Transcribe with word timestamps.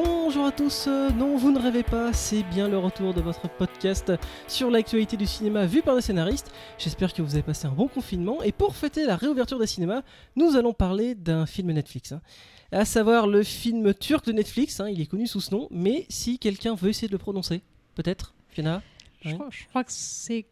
Bonjour 0.00 0.44
à 0.44 0.52
tous, 0.52 0.88
euh, 0.88 1.08
non 1.08 1.38
vous 1.38 1.50
ne 1.50 1.58
rêvez 1.58 1.82
pas, 1.82 2.12
c'est 2.12 2.42
bien 2.42 2.68
le 2.68 2.76
retour 2.76 3.14
de 3.14 3.22
votre 3.22 3.48
podcast 3.48 4.12
sur 4.46 4.70
l'actualité 4.70 5.16
du 5.16 5.24
cinéma 5.24 5.64
vu 5.64 5.80
par 5.80 5.94
des 5.96 6.02
scénaristes. 6.02 6.50
J'espère 6.76 7.14
que 7.14 7.22
vous 7.22 7.32
avez 7.32 7.42
passé 7.42 7.66
un 7.66 7.70
bon 7.72 7.88
confinement 7.88 8.42
et 8.42 8.52
pour 8.52 8.76
fêter 8.76 9.06
la 9.06 9.16
réouverture 9.16 9.58
des 9.58 9.66
cinémas, 9.66 10.02
nous 10.36 10.54
allons 10.54 10.74
parler 10.74 11.14
d'un 11.14 11.46
film 11.46 11.72
Netflix. 11.72 12.12
hein. 12.12 12.20
À 12.72 12.84
savoir 12.84 13.26
le 13.26 13.42
film 13.42 13.94
turc 13.94 14.26
de 14.26 14.32
Netflix, 14.32 14.80
hein, 14.80 14.90
il 14.90 15.00
est 15.00 15.06
connu 15.06 15.26
sous 15.26 15.40
ce 15.40 15.54
nom, 15.54 15.66
mais 15.70 16.04
si 16.10 16.38
quelqu'un 16.38 16.74
veut 16.74 16.90
essayer 16.90 17.08
de 17.08 17.12
le 17.12 17.18
prononcer, 17.18 17.62
peut-être, 17.94 18.34
Fiona? 18.50 18.82
Je, 19.22 19.30
Oui. 19.30 19.34
crois, 19.36 19.48
je 19.50 19.64
crois 19.70 19.84
que 19.84 19.92
c'est 19.92 20.44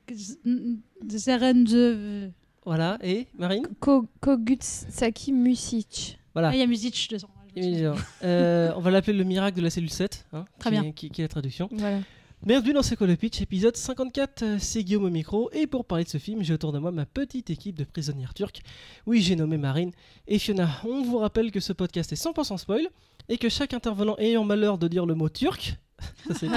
Zerende. 1.06 2.32
Voilà, 2.64 2.96
et 3.02 3.26
Marine? 3.38 3.66
Ko- 3.78 4.06
Kogutsaki 4.22 5.32
Music. 5.34 6.18
Voilà. 6.32 6.48
Ah, 6.48 6.54
il 6.54 6.60
y 6.60 6.62
a 6.62 6.66
Music 6.66 6.96
suis- 6.96 7.14
Euh, 7.56 8.72
on 8.76 8.80
va 8.80 8.90
l'appeler 8.90 9.16
le 9.16 9.24
miracle 9.24 9.56
de 9.56 9.62
la 9.62 9.70
cellule 9.70 9.90
7, 9.90 10.26
hein, 10.32 10.44
Très 10.58 10.70
qui, 10.70 10.76
bien. 10.80 10.84
est- 10.88 10.92
Qui, 10.92 11.10
qui 11.10 11.20
est 11.20 11.24
la 11.24 11.28
traduction. 11.28 11.68
Voilà. 11.72 11.98
Bienvenue 12.44 12.74
dans 12.74 12.82
C'est 12.82 12.96
quoi 12.96 13.06
le 13.06 13.16
pitch, 13.16 13.40
épisode 13.40 13.76
54, 13.76 14.42
euh, 14.42 14.56
c'est 14.58 14.82
Guillaume 14.84 15.04
au 15.04 15.10
micro, 15.10 15.50
et 15.52 15.66
pour 15.66 15.84
parler 15.86 16.04
de 16.04 16.08
ce 16.10 16.18
film, 16.18 16.42
j'ai 16.42 16.52
autour 16.52 16.72
de 16.72 16.78
moi 16.78 16.90
ma 16.90 17.06
petite 17.06 17.48
équipe 17.50 17.76
de 17.78 17.84
prisonnières 17.84 18.34
turques. 18.34 18.60
Oui, 19.06 19.22
j'ai 19.22 19.34
nommé 19.36 19.56
Marine 19.56 19.92
et 20.28 20.38
Fiona. 20.38 20.68
On 20.84 21.02
vous 21.02 21.18
rappelle 21.18 21.50
que 21.50 21.60
ce 21.60 21.72
podcast 21.72 22.12
est 22.12 22.22
100% 22.22 22.58
spoil, 22.58 22.86
et 23.28 23.38
que 23.38 23.48
chaque 23.48 23.72
intervenant 23.72 24.16
ayant 24.18 24.44
malheur 24.44 24.76
de 24.76 24.88
dire 24.88 25.06
le 25.06 25.14
mot 25.14 25.30
turc, 25.30 25.76
ça 26.28 26.34
c'était 26.34 26.52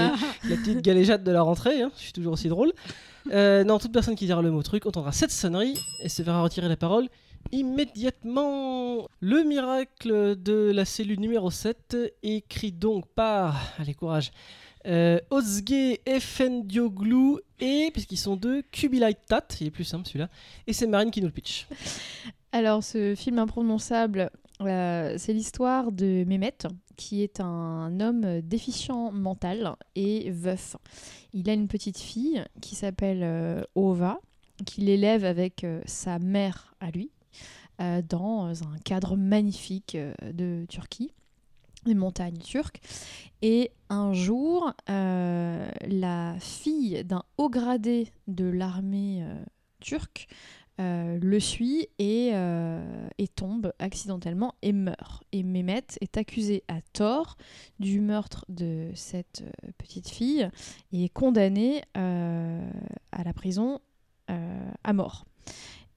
la 0.49 0.57
petite 0.57 0.81
galéjade 0.81 1.23
de 1.23 1.31
la 1.31 1.41
rentrée, 1.41 1.81
hein, 1.83 1.91
je 1.95 2.01
suis 2.03 2.11
toujours 2.13 2.33
aussi 2.33 2.49
drôle. 2.49 2.73
Euh, 3.31 3.63
non, 3.63 3.77
toute 3.79 3.91
personne 3.93 4.15
qui 4.15 4.25
dira 4.25 4.41
le 4.41 4.51
mot 4.51 4.63
truc 4.63 4.85
entendra 4.85 5.11
cette 5.13 5.31
sonnerie 5.31 5.77
et 6.01 6.09
se 6.09 6.21
verra 6.21 6.41
retirer 6.41 6.67
la 6.67 6.75
parole 6.77 7.07
immédiatement. 7.51 9.07
Le 9.19 9.43
miracle 9.43 10.35
de 10.35 10.71
la 10.71 10.85
cellule 10.85 11.19
numéro 11.19 11.51
7, 11.51 11.97
écrit 12.23 12.71
donc 12.71 13.07
par, 13.07 13.73
allez 13.77 13.93
courage, 13.93 14.31
euh, 14.85 15.19
Ozge 15.29 15.99
Efendioglu 16.05 17.37
et, 17.59 17.89
puisqu'ils 17.91 18.17
sont 18.17 18.35
deux, 18.35 18.61
Kubilay 18.71 19.15
Tat, 19.27 19.47
il 19.59 19.67
est 19.67 19.71
plus 19.71 19.83
simple 19.83 20.07
celui-là, 20.07 20.29
et 20.65 20.73
c'est 20.73 20.87
Marine 20.87 21.11
qui 21.11 21.21
nous 21.21 21.27
le 21.27 21.33
pitch. 21.33 21.67
Alors, 22.51 22.83
ce 22.83 23.13
film 23.15 23.39
imprononçable, 23.39 24.29
euh, 24.61 25.15
c'est 25.17 25.33
l'histoire 25.33 25.91
de 25.91 26.23
Mehmet, 26.25 26.57
qui 26.95 27.21
est 27.21 27.39
un 27.39 27.99
homme 27.99 28.41
déficient 28.41 29.11
mental 29.11 29.75
et 29.95 30.31
veuf. 30.31 30.75
Il 31.33 31.49
a 31.49 31.53
une 31.53 31.67
petite 31.67 31.99
fille 31.99 32.43
qui 32.61 32.75
s'appelle 32.75 33.21
euh, 33.23 33.61
Ova, 33.75 34.19
qu'il 34.65 34.89
élève 34.89 35.23
avec 35.23 35.63
euh, 35.63 35.81
sa 35.85 36.19
mère 36.19 36.73
à 36.79 36.89
lui, 36.89 37.11
euh, 37.81 38.01
dans 38.01 38.63
un 38.63 38.77
cadre 38.83 39.15
magnifique 39.15 39.95
euh, 39.95 40.13
de 40.33 40.65
Turquie, 40.67 41.11
des 41.85 41.95
montagnes 41.95 42.39
turques. 42.39 42.81
Et 43.41 43.71
un 43.89 44.13
jour, 44.13 44.73
euh, 44.89 45.69
la 45.87 46.35
fille 46.39 47.03
d'un 47.03 47.23
haut 47.37 47.49
gradé 47.49 48.11
de 48.27 48.45
l'armée 48.45 49.23
euh, 49.23 49.43
turque 49.79 50.27
euh, 50.79 51.17
le 51.19 51.39
suit 51.39 51.87
et, 51.97 52.31
euh, 52.33 53.07
tombe 53.35 53.73
accidentellement 53.79 54.55
et 54.61 54.73
meurt. 54.73 55.23
Et 55.31 55.43
Mehmet 55.43 55.85
est 56.01 56.17
accusé 56.17 56.63
à 56.67 56.81
tort 56.93 57.35
du 57.79 57.99
meurtre 57.99 58.45
de 58.47 58.91
cette 58.95 59.43
euh, 59.45 59.71
petite 59.77 60.09
fille 60.09 60.49
et 60.91 61.05
est 61.05 61.09
condamné 61.09 61.83
euh, 61.97 62.69
à 63.11 63.23
la 63.23 63.33
prison 63.33 63.79
euh, 64.29 64.71
à 64.83 64.93
mort. 64.93 65.25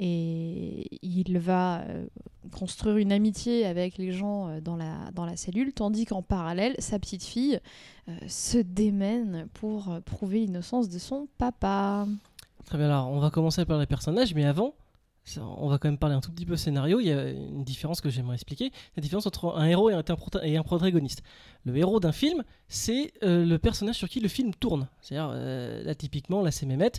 Et 0.02 0.98
il 1.02 1.38
va 1.38 1.82
euh, 1.82 2.06
construire 2.52 2.96
une 2.96 3.12
amitié 3.12 3.66
avec 3.66 3.98
les 3.98 4.12
gens 4.12 4.48
euh, 4.48 4.60
dans 4.62 4.74
la, 4.74 5.10
dans 5.14 5.26
la 5.26 5.36
cellule, 5.36 5.74
tandis 5.74 6.06
qu'en 6.06 6.22
parallèle, 6.22 6.74
sa 6.78 6.98
petite 6.98 7.22
fille 7.22 7.60
euh, 8.08 8.12
se 8.26 8.56
démène 8.56 9.46
pour 9.52 10.00
prouver 10.06 10.46
l'innocence 10.46 10.88
de 10.88 10.98
son 10.98 11.28
papa. 11.36 12.06
Très 12.64 12.78
bien, 12.78 12.86
alors 12.86 13.10
on 13.10 13.20
va 13.20 13.28
commencer 13.28 13.66
par 13.66 13.78
les 13.78 13.84
personnages, 13.84 14.34
mais 14.34 14.46
avant, 14.46 14.72
on 15.38 15.68
va 15.68 15.78
quand 15.78 15.88
même 15.88 15.98
parler 15.98 16.14
un 16.16 16.20
tout 16.20 16.32
petit 16.32 16.46
peu 16.46 16.56
scénario. 16.56 16.98
Il 17.00 17.06
y 17.06 17.12
a 17.12 17.28
une 17.30 17.62
différence 17.64 18.00
que 18.00 18.10
j'aimerais 18.10 18.34
expliquer 18.34 18.72
la 18.96 19.00
différence 19.02 19.26
entre 19.26 19.54
un 19.56 19.66
héros 19.66 19.90
et 19.90 19.94
un, 19.94 20.00
prota- 20.02 20.44
et 20.44 20.56
un 20.56 20.62
protagoniste. 20.62 21.22
Le 21.64 21.76
héros 21.76 22.00
d'un 22.00 22.10
film, 22.12 22.42
c'est 22.68 23.12
euh, 23.22 23.44
le 23.44 23.58
personnage 23.58 23.96
sur 23.96 24.08
qui 24.08 24.18
le 24.20 24.28
film 24.28 24.54
tourne. 24.54 24.88
C'est-à-dire, 25.02 25.30
euh, 25.34 25.84
là, 25.84 25.94
typiquement, 25.94 26.40
là, 26.42 26.50
c'est 26.50 26.64
Mehmet. 26.66 26.92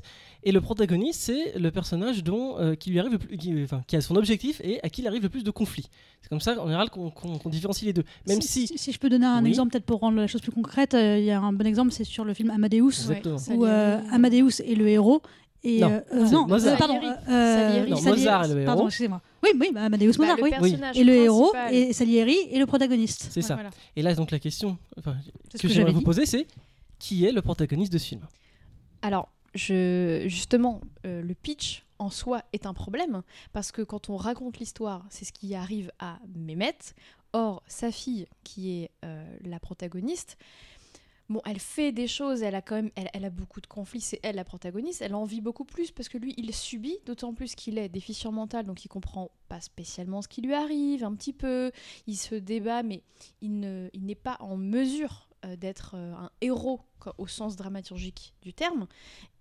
Et 0.43 0.51
le 0.51 0.61
protagoniste, 0.61 1.19
c'est 1.21 1.57
le 1.57 1.71
personnage 1.71 2.23
dont, 2.23 2.59
euh, 2.59 2.75
qui 2.75 2.91
lui 2.91 2.99
arrive 2.99 3.13
le 3.13 3.17
plus, 3.17 3.37
qui, 3.37 3.63
enfin, 3.63 3.81
qui 3.87 3.95
a 3.95 4.01
son 4.01 4.15
objectif 4.15 4.61
et 4.63 4.79
à 4.83 4.89
qui 4.89 5.01
il 5.01 5.07
arrive 5.07 5.23
le 5.23 5.29
plus 5.29 5.43
de 5.43 5.49
conflits. 5.51 5.87
C'est 6.21 6.29
comme 6.29 6.39
ça, 6.41 6.61
en 6.61 6.65
général, 6.65 6.89
qu'on 6.91 7.49
différencie 7.49 7.85
les 7.87 7.93
deux. 7.93 8.03
Même 8.27 8.41
si. 8.41 8.67
si, 8.67 8.91
je 8.91 8.99
peux 8.99 9.09
donner 9.09 9.25
un 9.25 9.41
Oui. 9.43 9.49
exemple, 9.49 9.71
peut-être 9.71 9.85
pour 9.85 9.99
rendre 10.01 10.17
la 10.17 10.27
chose 10.27 10.41
plus 10.41 10.51
concrète, 10.51 10.93
euh, 10.93 11.17
il 11.17 11.25
y 11.25 11.31
a 11.31 11.41
un 11.41 11.53
bon 11.53 11.65
exemple, 11.65 11.91
c'est 11.91 12.03
sur 12.03 12.23
le 12.23 12.35
film 12.35 12.51
Amadeus, 12.51 12.89
Exactement. 12.89 13.37
Où 13.55 13.65
euh. 13.65 13.99
Amadeus 14.11 14.61
est 14.63 14.75
le 14.75 14.87
héros. 14.87 15.21
Et, 15.63 15.79
Non, 15.79 15.91
euh, 15.91 16.01
c'est 16.25 16.31
non, 16.31 16.47
Mozart. 16.47 16.73
euh, 16.73 16.77
pardon, 16.77 16.93
Salieri. 16.95 17.15
euh. 17.29 17.85
Non, 17.87 17.95
Salieri- 17.97 18.09
Mozart 18.09 18.43
est 18.45 18.47
le 18.55 18.65
Pardon, 18.65 18.79
héros. 18.81 18.87
excusez-moi. 18.89 19.21
Oui, 19.43 19.49
oui, 19.59 19.71
bah, 19.73 19.83
Amadeus 19.83 20.11
Bah, 20.13 20.17
Mozart, 20.19 20.37
le 20.37 20.43
oui. 20.43 20.49
personnage 20.49 20.97
Et 20.97 21.03
le 21.03 21.13
héros, 21.13 21.53
et 21.71 21.93
Salieri 21.93 22.37
est 22.51 22.57
le 22.59 22.65
protagoniste. 22.65 23.27
C'est 23.31 23.41
ça. 23.43 23.53
voilà. 23.55 23.69
Et 23.95 24.01
là, 24.01 24.15
donc, 24.15 24.31
la 24.31 24.39
question 24.39 24.77
enfin, 24.97 25.15
que 25.53 25.57
que 25.59 25.67
j'aimerais 25.67 25.91
vous 25.93 26.01
poser, 26.01 26.25
c'est 26.25 26.47
qui 26.97 27.25
est 27.25 27.31
le 27.31 27.41
protagoniste 27.41 27.93
de 27.93 27.97
ce 27.99 28.07
film? 28.07 28.21
Alors, 29.03 29.29
je, 29.53 30.23
justement, 30.27 30.81
euh, 31.05 31.21
le 31.21 31.33
pitch 31.35 31.83
en 31.99 32.09
soi 32.09 32.41
est 32.53 32.65
un 32.65 32.73
problème 32.73 33.21
parce 33.53 33.71
que 33.71 33.81
quand 33.83 34.09
on 34.09 34.17
raconte 34.17 34.57
l'histoire, 34.59 35.05
c'est 35.09 35.25
ce 35.25 35.31
qui 35.31 35.53
arrive 35.53 35.91
à 35.99 36.17
Mehmet. 36.35 36.75
Or, 37.33 37.61
sa 37.67 37.91
fille, 37.91 38.27
qui 38.43 38.81
est 38.81 38.89
euh, 39.05 39.23
la 39.45 39.59
protagoniste, 39.59 40.37
bon, 41.31 41.41
elle 41.45 41.59
fait 41.59 41.91
des 41.91 42.07
choses, 42.07 42.43
elle 42.43 42.55
a 42.55 42.61
quand 42.61 42.75
même, 42.75 42.91
elle, 42.95 43.25
a 43.25 43.29
beaucoup 43.29 43.61
de 43.61 43.67
conflits, 43.67 44.01
c'est 44.01 44.19
elle 44.23 44.35
la 44.35 44.43
protagoniste, 44.43 45.01
elle 45.01 45.15
en 45.15 45.23
vit 45.23 45.41
beaucoup 45.41 45.65
plus 45.65 45.91
parce 45.91 46.09
que 46.09 46.17
lui, 46.17 46.33
il 46.37 46.53
subit, 46.53 46.99
d'autant 47.05 47.33
plus 47.33 47.55
qu'il 47.55 47.77
est 47.77 47.89
déficient 47.89 48.31
mental, 48.31 48.65
donc 48.65 48.85
il 48.85 48.87
comprend 48.87 49.31
pas 49.47 49.61
spécialement 49.61 50.21
ce 50.21 50.27
qui 50.27 50.41
lui 50.41 50.53
arrive, 50.53 51.03
un 51.03 51.15
petit 51.15 51.33
peu, 51.33 51.71
il 52.07 52.17
se 52.17 52.35
débat, 52.35 52.83
mais 52.83 53.03
il 53.41 53.59
ne- 53.59 53.89
il 53.93 54.05
n'est 54.05 54.15
pas 54.15 54.37
en 54.39 54.57
mesure 54.57 55.29
euh, 55.45 55.55
d'être 55.55 55.95
euh, 55.95 56.13
un 56.13 56.29
héros 56.41 56.81
au 57.17 57.25
sens 57.27 57.55
dramaturgique 57.55 58.35
du 58.43 58.53
terme. 58.53 58.87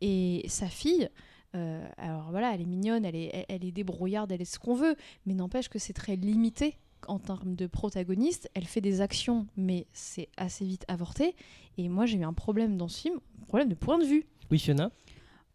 Et 0.00 0.44
sa 0.48 0.68
fille, 0.68 1.10
euh, 1.54 1.86
alors 1.98 2.30
voilà, 2.30 2.54
elle 2.54 2.62
est 2.62 2.66
mignonne, 2.66 3.04
elle 3.04 3.16
est, 3.16 3.44
elle 3.48 3.64
est 3.64 3.72
débrouillarde, 3.72 4.32
elle 4.32 4.40
est 4.40 4.46
ce 4.46 4.58
qu'on 4.58 4.74
veut, 4.74 4.96
mais 5.26 5.34
n'empêche 5.34 5.68
que 5.68 5.78
c'est 5.78 5.92
très 5.92 6.16
limité 6.16 6.78
en 7.08 7.18
termes 7.18 7.54
de 7.54 7.66
protagoniste. 7.66 8.50
Elle 8.54 8.64
fait 8.66 8.80
des 8.80 9.00
actions, 9.00 9.46
mais 9.56 9.86
c'est 9.92 10.28
assez 10.36 10.64
vite 10.64 10.84
avorté. 10.88 11.34
Et 11.78 11.88
moi, 11.88 12.06
j'ai 12.06 12.18
eu 12.18 12.24
un 12.24 12.32
problème 12.32 12.76
dans 12.76 12.88
ce 12.88 13.00
film, 13.00 13.14
un 13.42 13.46
problème 13.46 13.68
de 13.68 13.74
point 13.74 13.98
de 13.98 14.04
vue. 14.04 14.26
Oui, 14.50 14.58
Fiona? 14.58 14.90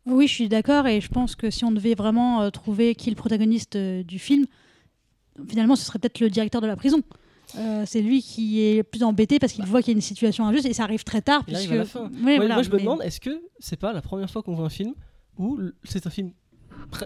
Oui, 0.05 0.27
je 0.27 0.33
suis 0.33 0.49
d'accord 0.49 0.85
et 0.87 1.01
je 1.01 1.09
pense 1.09 1.35
que 1.35 1.49
si 1.49 1.65
on 1.65 1.71
devait 1.71 1.95
vraiment 1.95 2.41
euh, 2.43 2.49
trouver 2.51 2.93
qui 2.95 3.09
est 3.09 3.11
le 3.11 3.15
protagoniste 3.15 3.75
euh, 3.75 4.03
du 4.03 4.19
film, 4.19 4.45
finalement, 5.47 5.75
ce 5.75 5.83
serait 5.83 5.99
peut-être 5.99 6.19
le 6.19 6.29
directeur 6.29 6.61
de 6.61 6.67
la 6.67 6.75
prison. 6.75 7.01
Euh, 7.57 7.83
c'est 7.85 8.01
lui 8.01 8.21
qui 8.21 8.61
est 8.61 8.77
le 8.77 8.83
plus 8.83 9.03
embêté 9.03 9.39
parce 9.39 9.53
qu'il 9.53 9.65
voit 9.65 9.81
qu'il 9.81 9.91
y 9.93 9.95
a 9.95 9.97
une 9.97 10.01
situation 10.01 10.45
injuste 10.45 10.65
et 10.65 10.73
ça 10.73 10.83
arrive 10.83 11.03
très 11.03 11.21
tard. 11.21 11.43
Puisque... 11.45 11.57
arrive 11.59 11.71
à 11.73 11.75
la 11.77 11.85
fin. 11.85 12.09
Oui, 12.13 12.21
Moi, 12.21 12.35
voilà, 12.37 12.53
moi, 12.55 12.63
je 12.63 12.69
me 12.69 12.75
mais- 12.75 12.81
demande, 12.83 13.01
est-ce 13.03 13.19
que 13.19 13.41
c'est 13.59 13.79
pas 13.79 13.93
la 13.93 14.01
première 14.01 14.29
fois 14.29 14.43
qu'on 14.43 14.55
voit 14.55 14.65
un 14.65 14.69
film 14.69 14.93
où 15.37 15.59
c'est 15.83 16.05
un 16.07 16.09
film 16.09 16.31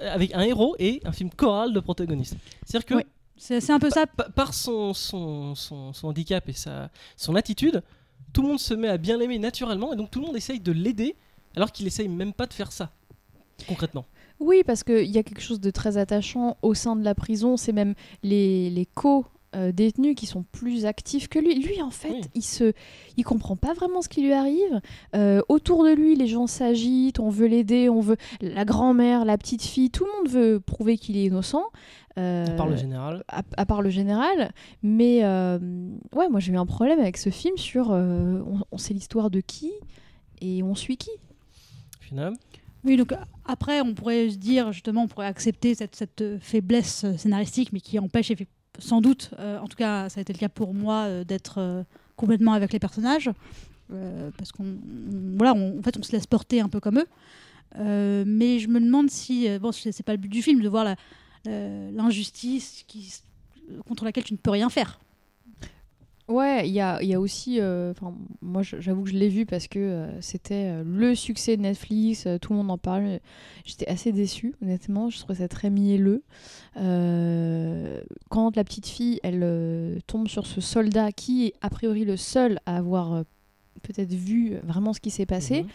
avec 0.02 0.34
un 0.34 0.42
héros 0.42 0.76
et 0.80 1.02
un 1.06 1.12
film 1.12 1.30
choral 1.30 1.74
de 1.74 1.80
protagoniste? 1.80 2.36
C'est-à-dire 2.66 2.86
que. 2.86 3.06
C'est 3.40 3.72
un 3.72 3.80
peu 3.80 3.90
ça. 3.90 4.06
pa- 4.06 4.30
par 4.30 4.54
son, 4.54 4.94
son, 4.94 5.56
son, 5.56 5.94
son 5.94 6.08
handicap 6.10 6.48
et 6.50 6.54
sa, 6.54 6.90
son 7.16 7.36
attitude, 7.36 7.82
tout 8.34 8.42
le 8.44 8.50
monde 8.50 8.60
se 8.60 8.74
met 8.74 8.90
à 8.90 8.98
bien 8.98 9.18
l'aimer 9.18 9.40
naturellement 9.40 9.94
et 9.94 9.96
donc 9.96 10.12
tout 10.12 10.20
le 10.20 10.28
monde 10.28 10.36
essaye 10.36 10.60
de 10.60 10.72
l'aider 10.72 11.16
alors 11.56 11.72
qu'il 11.72 11.88
essaye 11.88 12.08
même 12.10 12.34
pas 12.34 12.46
de 12.46 12.54
faire 12.54 12.72
ça 12.72 12.92
concrètement. 13.68 14.06
Oui, 14.40 14.62
parce 14.66 14.84
qu'il 14.84 15.06
y 15.10 15.18
a 15.18 15.24
quelque 15.24 15.42
chose 15.42 15.60
de 15.60 15.72
très 15.72 15.98
attachant 15.98 16.58
au 16.62 16.74
sein 16.74 16.96
de 16.96 17.04
la 17.04 17.16
prison. 17.16 17.58
C'est 17.58 17.74
même 17.74 17.94
les, 18.24 18.70
les 18.70 18.86
co 18.86 19.26
euh, 19.56 19.72
détenus 19.72 20.16
qui 20.16 20.26
sont 20.26 20.44
plus 20.52 20.86
actifs 20.86 21.28
que 21.28 21.40
lui. 21.40 21.56
Lui, 21.62 21.82
en 21.82 21.90
fait, 21.92 22.10
Oui. 22.12 22.22
il 22.36 22.44
se, 22.44 22.74
il 23.18 23.24
comprend 23.24 23.56
pas 23.56 23.74
vraiment 23.74 24.02
ce 24.02 24.10
qui 24.10 24.22
lui 24.22 24.34
arrive. 24.34 24.82
Euh, 25.16 25.42
autour 25.50 25.84
de 25.84 25.92
lui, 25.92 26.16
les 26.16 26.28
gens 26.28 26.48
s'agitent, 26.48 27.20
on 27.20 27.30
veut 27.30 27.48
l'aider, 27.48 27.90
on 27.90 28.00
veut 28.02 28.18
la 28.42 28.66
grand-mère, 28.66 29.26
la 29.26 29.38
petite 29.38 29.64
fille, 29.64 29.90
tout 29.90 30.06
le 30.06 30.12
monde 30.18 30.30
veut 30.32 30.60
prouver 30.60 30.98
qu'il 30.98 31.18
est 31.18 31.26
innocent. 31.26 31.64
Euh, 32.18 32.46
À 32.48 32.52
part 32.52 32.68
le 32.68 32.76
général. 32.76 33.24
à, 33.28 33.44
à 33.58 33.66
part 33.66 33.82
le 33.82 33.90
général. 33.90 34.52
Mais 34.84 35.24
euh, 35.24 35.58
ouais, 36.16 36.28
moi 36.30 36.40
j'ai 36.40 36.52
eu 36.54 36.58
un 36.58 36.66
problème 36.66 37.00
avec 37.00 37.18
ce 37.18 37.30
film 37.30 37.56
sur 37.58 37.92
euh, 37.92 38.42
on, 38.46 38.60
on 38.72 38.78
sait 38.78 38.94
l'histoire 38.94 39.30
de 39.30 39.40
qui 39.42 39.72
et 40.42 40.62
on 40.64 40.76
suit 40.76 40.98
qui. 40.98 41.12
Fiona. 42.02 42.32
Oui, 42.86 42.96
donc 42.96 43.14
après, 43.46 43.82
on 43.82 43.94
pourrait 43.94 44.30
se 44.30 44.38
dire, 44.38 44.72
justement, 44.72 45.04
on 45.04 45.08
pourrait 45.10 45.26
accepter 45.28 45.76
cette, 45.76 45.96
cette 45.98 46.24
faiblesse 46.40 47.06
scénaristique, 47.18 47.74
mais 47.74 47.82
qui 47.82 48.00
empêche 48.00 48.32
sans 48.80 49.02
doute, 49.02 49.32
euh, 49.40 49.60
en 49.60 49.68
tout 49.68 49.76
cas, 49.78 50.10
ça 50.10 50.20
a 50.20 50.22
été 50.22 50.34
le 50.34 50.40
cas 50.40 50.50
pour 50.50 50.74
moi, 50.74 51.04
euh, 51.06 51.24
d'être 51.24 51.58
euh, 51.60 51.84
complètement 52.16 52.54
avec 52.54 52.74
les 52.74 52.80
personnages. 52.80 53.30
parce 54.38 54.52
qu'on 54.52 54.66
on- 54.66 55.38
voilà, 55.38 55.54
en 55.54 55.82
fait, 55.84 55.98
on 55.98 56.04
se 56.04 56.12
laisse 56.12 56.28
porter 56.28 56.62
un 56.62 56.70
peu 56.70 56.80
comme 56.80 57.00
eux. 57.00 57.08
Mais 58.26 58.60
je 58.60 58.68
me 58.68 58.80
demande 58.80 59.10
si, 59.10 59.48
bon, 59.60 59.72
c'est 59.72 60.04
pas 60.04 60.12
le 60.12 60.18
but 60.20 60.30
du 60.30 60.42
film, 60.44 60.62
de 60.62 60.70
voir 60.70 60.86
l'injustice 61.46 62.86
contre 63.88 64.06
laquelle 64.06 64.24
tu 64.24 64.34
ne 64.34 64.38
peux 64.38 64.52
rien 64.52 64.70
faire. 64.70 65.00
Ouais, 66.30 66.68
il 66.70 66.74
y 66.74 66.80
a, 66.80 67.02
y 67.02 67.16
a 67.16 67.20
aussi. 67.20 67.60
euh, 67.60 67.92
moi, 68.42 68.62
j'avoue 68.62 69.02
que 69.04 69.10
je 69.10 69.18
l'ai 69.18 69.30
vu 69.30 69.48
parce 69.48 69.68
que 69.68 69.80
euh, 69.80 70.22
c'était 70.22 70.70
euh, 70.70 70.84
le 70.86 71.16
succès 71.16 71.58
de 71.58 71.64
Netflix, 71.64 72.28
tout 72.40 72.54
le 72.54 72.58
monde 72.60 72.70
en 72.70 72.78
parlait. 72.78 73.20
J'étais 73.66 73.88
assez 73.88 74.12
déçue, 74.12 74.54
honnêtement. 74.62 75.10
Je 75.10 75.18
trouvais 75.18 75.40
ça 75.40 75.48
très 75.48 75.72
mielleux. 75.72 76.22
Quand 76.76 78.56
la 78.56 78.64
petite 78.64 78.88
fille, 78.88 79.20
elle 79.24 80.00
tombe 80.08 80.28
sur 80.28 80.46
ce 80.46 80.62
soldat 80.62 81.12
qui 81.12 81.48
est 81.48 81.54
a 81.62 81.70
priori 81.70 82.06
le 82.06 82.16
seul 82.18 82.60
à 82.66 82.78
avoir 82.78 83.24
peut-être 83.82 84.14
vu 84.14 84.56
vraiment 84.64 84.94
ce 84.94 85.00
qui 85.00 85.10
s'est 85.10 85.26
passé, 85.26 85.64
Mhm. 85.64 85.70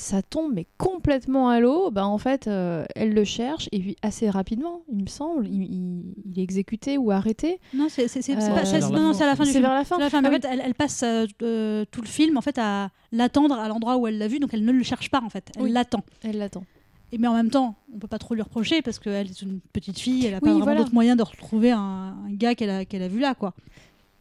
Ça 0.00 0.22
tombe 0.22 0.52
mais 0.54 0.66
complètement 0.78 1.48
à 1.50 1.60
l'eau. 1.60 1.90
Bah, 1.90 2.06
en 2.06 2.16
fait, 2.18 2.46
euh, 2.48 2.84
elle 2.96 3.12
le 3.12 3.24
cherche 3.24 3.68
et 3.70 3.78
puis 3.80 3.96
assez 4.02 4.30
rapidement, 4.30 4.82
il 4.90 5.02
me 5.02 5.06
semble, 5.08 5.46
il, 5.46 5.62
il- 5.64 6.14
il 6.24 6.38
est 6.40 6.42
exécuté 6.42 6.96
ou 6.98 7.10
arrêté. 7.10 7.60
Non, 7.74 7.88
c'est 7.88 8.04
Euh, 8.04 8.38
la 8.38 8.80
non, 8.80 8.90
non, 8.90 9.12
fin. 9.12 9.12
c'est 9.14 9.24
à 9.24 9.26
la 9.26 9.36
fin 9.36 9.44
du 9.44 9.48
C'est 9.48 9.52
film. 9.58 9.64
vers 9.64 9.74
la 9.74 9.84
fin. 9.84 9.98
La. 9.98 10.08
Ah 10.12 10.16
en 10.18 10.22
oui. 10.24 10.30
fait, 10.30 10.46
elle, 10.50 10.62
elle 10.64 10.74
passe 10.74 11.02
euh, 11.02 11.26
euh, 11.42 11.84
tout 11.90 12.00
le 12.00 12.06
film 12.08 12.36
en 12.36 12.40
fait 12.40 12.56
à 12.58 12.90
l'attendre 13.12 13.54
à 13.58 13.68
l'endroit 13.68 13.96
où 13.98 14.06
elle 14.06 14.18
l'a 14.18 14.28
vu, 14.28 14.38
donc 14.38 14.54
elle 14.54 14.64
ne 14.64 14.72
le 14.72 14.82
cherche 14.82 15.10
pas 15.10 15.20
en 15.22 15.28
fait. 15.28 15.50
Elle 15.56 15.62
Oui. 15.64 15.70
l'attend. 15.72 16.02
Elle 16.22 16.38
l'attend. 16.38 16.64
Et 17.12 17.18
mais 17.18 17.26
en 17.28 17.34
même 17.34 17.50
temps, 17.50 17.74
on 17.94 17.98
peut 17.98 18.06
pas 18.08 18.18
trop 18.18 18.34
lui 18.34 18.42
reprocher 18.42 18.82
parce 18.82 18.98
qu'elle 19.00 19.26
est 19.28 19.42
une 19.42 19.60
petite 19.72 19.98
fille, 19.98 20.26
elle 20.26 20.34
a 20.34 20.40
pas 20.40 20.46
vraiment 20.46 20.64
voilà. 20.64 20.80
d'autre 20.80 20.94
moyen 20.94 21.16
de 21.16 21.22
retrouver 21.24 21.72
un, 21.72 21.78
un 22.26 22.30
gars 22.32 22.54
qu'elle 22.54 22.70
a, 22.70 22.78
a 22.78 23.08
vu 23.08 23.18
là 23.18 23.34
quoi. 23.34 23.52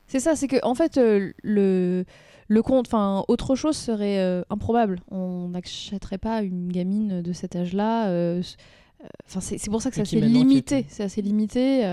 C'est 0.07 0.19
ça, 0.19 0.35
c'est 0.35 0.47
que 0.47 0.57
en 0.65 0.73
fait 0.75 0.97
le 1.43 2.03
le 2.49 2.61
compte, 2.63 2.87
enfin 2.87 3.23
autre 3.27 3.55
chose 3.55 3.77
serait 3.77 4.19
euh, 4.19 4.41
improbable. 4.49 4.99
On 5.11 5.49
n'achèterait 5.49 6.17
pas 6.17 6.41
une 6.41 6.71
gamine 6.71 7.21
de 7.21 7.31
cet 7.31 7.55
âge-là. 7.55 8.09
euh, 8.09 8.41
euh, 9.03 9.07
Enfin, 9.27 9.39
c'est 9.39 9.69
pour 9.69 9.81
ça 9.81 9.89
que 9.91 9.95
c'est 9.95 10.01
assez 10.01 10.19
limité. 10.19 10.85
C'est 10.89 11.03
assez 11.03 11.21
limité. 11.21 11.85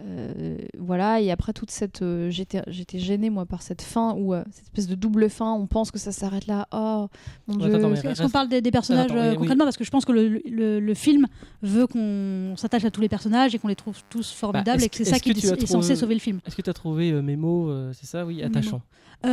Euh, 0.00 0.56
voilà. 0.78 1.20
Et 1.20 1.30
après 1.30 1.52
toute 1.52 1.70
cette, 1.70 2.02
euh, 2.02 2.28
j'étais 2.30 2.62
j'étais 2.66 2.98
gênée 2.98 3.30
moi 3.30 3.46
par 3.46 3.62
cette 3.62 3.82
fin 3.82 4.14
où 4.14 4.34
euh, 4.34 4.42
cette 4.50 4.64
espèce 4.64 4.88
de 4.88 4.94
double 4.96 5.30
fin. 5.30 5.52
On 5.52 5.66
pense 5.66 5.90
que 5.90 5.98
ça 5.98 6.10
s'arrête 6.10 6.46
là. 6.46 6.66
Oh 6.72 7.08
mon 7.46 7.56
dieu. 7.56 7.74
Est-ce 7.74 8.06
reste- 8.08 8.22
qu'on 8.22 8.28
parle 8.30 8.48
des, 8.48 8.60
des 8.60 8.70
personnages 8.72 9.10
Attends, 9.10 9.16
euh, 9.20 9.30
oui. 9.32 9.36
concrètement? 9.38 9.64
Parce 9.64 9.76
que 9.76 9.84
je 9.84 9.90
pense 9.90 10.04
que 10.04 10.12
le, 10.12 10.40
le- 10.48 10.80
le 10.80 10.94
film 10.94 11.26
veut 11.62 11.86
qu'on 11.86 12.54
s'attache 12.56 12.84
à 12.84 12.90
tous 12.90 13.00
les 13.00 13.08
personnages 13.08 13.54
et 13.54 13.58
qu'on 13.58 13.68
les 13.68 13.76
trouve 13.76 13.96
tous 14.08 14.32
formidables 14.32 14.66
Bah, 14.66 14.74
est-ce 14.76 14.86
et 14.86 14.88
que 14.88 14.96
c'est 14.96 15.04
ça 15.04 15.20
qui 15.20 15.30
est, 15.30 15.66
censé 15.66 15.94
sauver 15.96 16.14
le 16.14 16.20
film. 16.20 16.40
Est-ce 16.46 16.56
que 16.56 16.62
tu 16.62 16.70
as 16.70 16.74
trouvé 16.74 17.12
euh, 17.12 17.92
c'est 17.92 18.06
ça, 18.06 18.26
oui, 18.26 18.42
attachant 18.42 18.82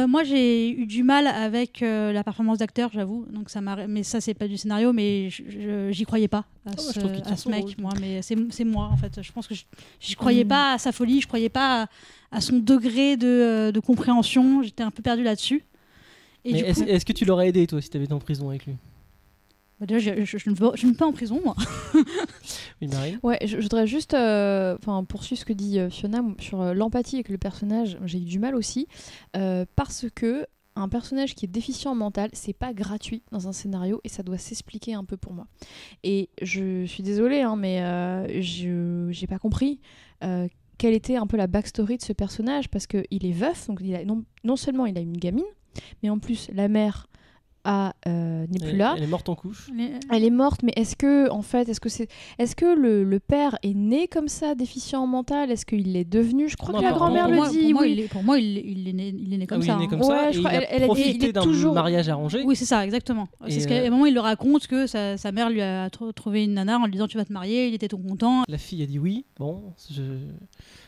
moi, 0.08 0.24
j'ai 0.24 0.70
eu 0.70 0.86
du 0.86 1.04
mal 1.04 1.28
avec 1.28 1.82
la 1.82 2.24
performance 2.24 2.60
d'acteur, 2.60 2.92
j'avoue. 2.94 3.26
Donc 3.34 3.50
ça 3.50 3.60
m'a, 3.60 3.88
mais 3.88 4.04
ça 4.04 4.22
c'est 4.22 4.34
pas 4.34 4.48
du 4.48 4.56
scénario, 4.56 4.94
mais 4.94 5.30
j'y 5.30 6.04
croyais 6.06 6.30
pas 6.30 6.46
à 6.66 6.70
Ah, 6.72 6.74
je 6.78 6.82
ce, 6.82 7.00
trouve 7.00 7.12
qu'il 7.12 7.22
à 7.22 7.26
tient 7.28 7.36
ce 7.36 7.44
son 7.44 7.50
mec, 7.50 7.78
moi. 7.78 7.94
Mais 8.00 8.22
c'est, 8.22 8.36
c'est 8.52 8.64
moi 8.66 8.86
en 8.92 8.98
fait. 8.98 9.22
Je 9.22 9.32
pense 9.32 9.48
que 9.48 9.56
je, 9.56 9.64
j'y 10.00 10.16
croyais 10.16 10.44
Mm. 10.44 10.48
pas 10.50 10.74
à 10.74 10.78
sa 10.78 10.92
folie, 10.92 11.22
je 11.22 11.28
croyais 11.28 11.50
pas 11.50 11.84
à, 11.84 11.88
à 12.38 12.42
son 12.42 12.60
degré 12.60 13.18
de, 13.18 13.28
euh, 13.28 13.72
de 13.72 13.80
compréhension. 13.80 14.62
J'étais 14.64 14.84
un 14.84 14.92
peu 14.92 15.02
perdue 15.02 15.24
là-dessus. 15.24 15.64
Est-ce 16.46 17.06
coup, 17.06 17.14
que 17.14 17.18
tu 17.18 17.26
l'aurais 17.26 17.50
aidé, 17.50 17.68
toi, 17.68 17.82
si 17.82 17.90
tu 17.90 17.98
avais 17.98 18.06
été 18.06 18.14
en 18.14 18.20
prison 18.20 18.50
avec 18.50 18.66
lui? 18.66 18.76
Bah, 19.80 19.86
déjà, 19.88 20.16
je, 20.16 20.24
je- 20.26 20.38
je 20.38 20.50
ne 20.50 20.56
vais, 20.56 20.68
je 20.76 20.86
ne 20.86 20.92
vais 20.92 20.98
pas 20.98 21.06
en 21.08 21.12
prison, 21.12 21.40
moi. 21.44 21.56
Oui, 22.82 22.88
Marine 22.88 23.20
Ouais, 23.24 23.38
je, 23.44 23.58
je 23.58 23.62
voudrais 23.62 23.86
juste 23.86 24.14
euh, 24.16 24.76
enfin, 24.80 25.04
poursuivre 25.04 25.40
ce 25.40 25.46
que 25.46 25.54
dit 25.54 25.78
euh, 25.80 25.90
Fiona 25.92 26.24
sur 26.40 26.62
euh, 26.62 26.74
l'empathie 26.74 27.16
avec 27.18 27.30
le 27.30 27.38
personnage. 27.38 27.98
J'ai 28.06 28.18
eu 28.18 28.26
du 28.26 28.40
mal 28.40 28.56
aussi 28.56 28.88
euh, 29.38 29.66
parce 29.76 30.06
que 30.16 30.46
un 30.76 30.90
personnage 30.90 31.36
qui 31.36 31.46
est 31.46 31.48
déficient 31.50 31.94
mental, 31.96 32.30
c'est 32.34 32.54
pas 32.54 32.74
gratuit 32.74 33.24
dans 33.32 33.48
un 33.48 33.52
scénario 33.52 34.00
et 34.04 34.10
ça 34.10 34.24
doit 34.24 34.38
s'expliquer 34.38 34.94
un 34.94 35.04
peu 35.04 35.18
pour 35.18 35.34
moi. 35.34 35.48
Et 36.04 36.30
je 36.42 36.86
suis 36.86 37.04
désolée, 37.04 37.42
hein, 37.42 37.56
mais 37.56 37.82
euh, 37.82 38.42
je 38.42 39.08
j'ai 39.12 39.28
pas 39.28 39.40
compris. 39.40 39.80
euh, 40.24 40.48
quelle 40.78 40.96
était 40.96 41.16
un 41.16 41.28
peu 41.28 41.38
la 41.38 41.46
backstory 41.46 41.98
de 41.98 42.02
ce 42.02 42.12
personnage 42.12 42.68
parce 42.68 42.88
qu'il 42.88 43.06
est 43.12 43.32
veuf, 43.32 43.68
donc 43.68 43.82
non, 43.82 44.24
non 44.44 44.56
seulement 44.56 44.88
il 44.88 44.98
a 44.98 45.02
une 45.02 45.16
gamine, 45.16 45.46
mais 46.02 46.10
en 46.10 46.18
plus 46.18 46.50
la 46.52 46.70
mère 46.70 47.08
a, 47.64 47.94
euh, 48.08 48.46
n'est 48.50 48.60
plus 48.60 48.70
elle, 48.70 48.78
là. 48.78 48.94
elle 48.98 49.04
est 49.04 49.08
morte 49.08 49.30
en 49.30 49.36
couche. 49.36 49.70
Elle 50.12 50.24
est 50.24 50.30
morte, 50.30 50.62
mais 50.64 50.74
est-ce 50.76 50.96
que, 50.96 51.30
en 51.30 51.42
fait, 51.42 51.70
est-ce 51.70 51.80
que 51.80 51.90
c'est, 51.90 52.08
est-ce 52.40 52.56
que 52.56 52.66
le, 52.78 53.04
le 53.04 53.20
père 53.20 53.58
est 53.64 53.74
né 53.74 54.08
comme 54.08 54.28
ça, 54.28 54.56
déficient 54.56 55.06
mental? 55.08 55.52
Est-ce 55.52 55.66
qu'il 55.66 55.94
l'est 55.94 56.06
devenu? 56.10 56.50
Je 56.50 56.58
crois 56.58 56.74
Non, 56.74 56.80
que 56.80 56.84
la 56.86 56.92
grand-mère 56.92 57.28
le 57.30 57.36
moi, 57.36 57.50
dit. 57.50 57.60
pour 57.62 57.72
moi, 57.74 57.82
oui. 57.84 57.92
il 57.92 58.00
est, 58.00 58.08
pour 58.08 58.24
moi, 58.24 58.40
il, 58.40 58.58
est- 58.58 58.64
il 58.66 58.88
est 58.88 58.94
né, 58.94 59.08
il 59.18 59.34
est 59.34 59.38
né 59.38 59.46
Ah 59.46 59.48
comme 59.48 59.60
oui, 59.62 59.68
ça. 59.68 59.74
il 59.74 59.76
est 59.76 59.80
né 59.80 59.86
hein. 59.86 59.88
comme 59.90 60.02
Ouais, 60.02 60.08
ça. 60.08 60.32
je 60.32 60.40
et 60.40 60.42
crois- 60.44 60.54
il 60.54 60.56
a 60.58 60.62
elle- 60.62 60.68
elle 60.70 60.84
a 60.84 60.94
dit- 60.94 61.02
il 61.02 61.04
profité 61.04 61.34
d'un 61.34 61.42
toujours- 61.42 61.74
mariage 61.74 62.10
arrangé. 62.10 62.44
Oui, 62.46 62.56
c'est 62.56 62.66
ça, 62.66 62.84
exactement. 62.86 63.28
Et, 63.48 63.52
C'est 63.52 63.60
ce 63.62 63.68
qu'à 63.68 63.76
euh, 63.76 63.88
un 63.88 63.90
moment, 63.90 64.06
il 64.06 64.14
le 64.14 64.20
raconte 64.22 64.68
que 64.68 64.88
sa, 64.88 65.18
sa 65.18 65.32
mère 65.32 65.50
lui 65.50 65.62
a 65.62 65.88
tr- 65.90 66.14
trouvé 66.14 66.44
une 66.44 66.54
nana 66.54 66.78
en 66.80 66.86
lui 66.86 66.94
disant 66.94 67.08
Tu 67.08 67.18
vas 67.18 67.26
te 67.26 67.34
marier, 67.34 67.68
il 67.68 67.74
était 67.74 67.88
tout 67.88 67.98
content. 68.00 68.44
La 68.48 68.58
fille 68.58 68.82
a 68.84 68.86
dit 68.86 69.00
oui. 69.00 69.26
Bon, 69.40 69.74
je... 69.92 70.02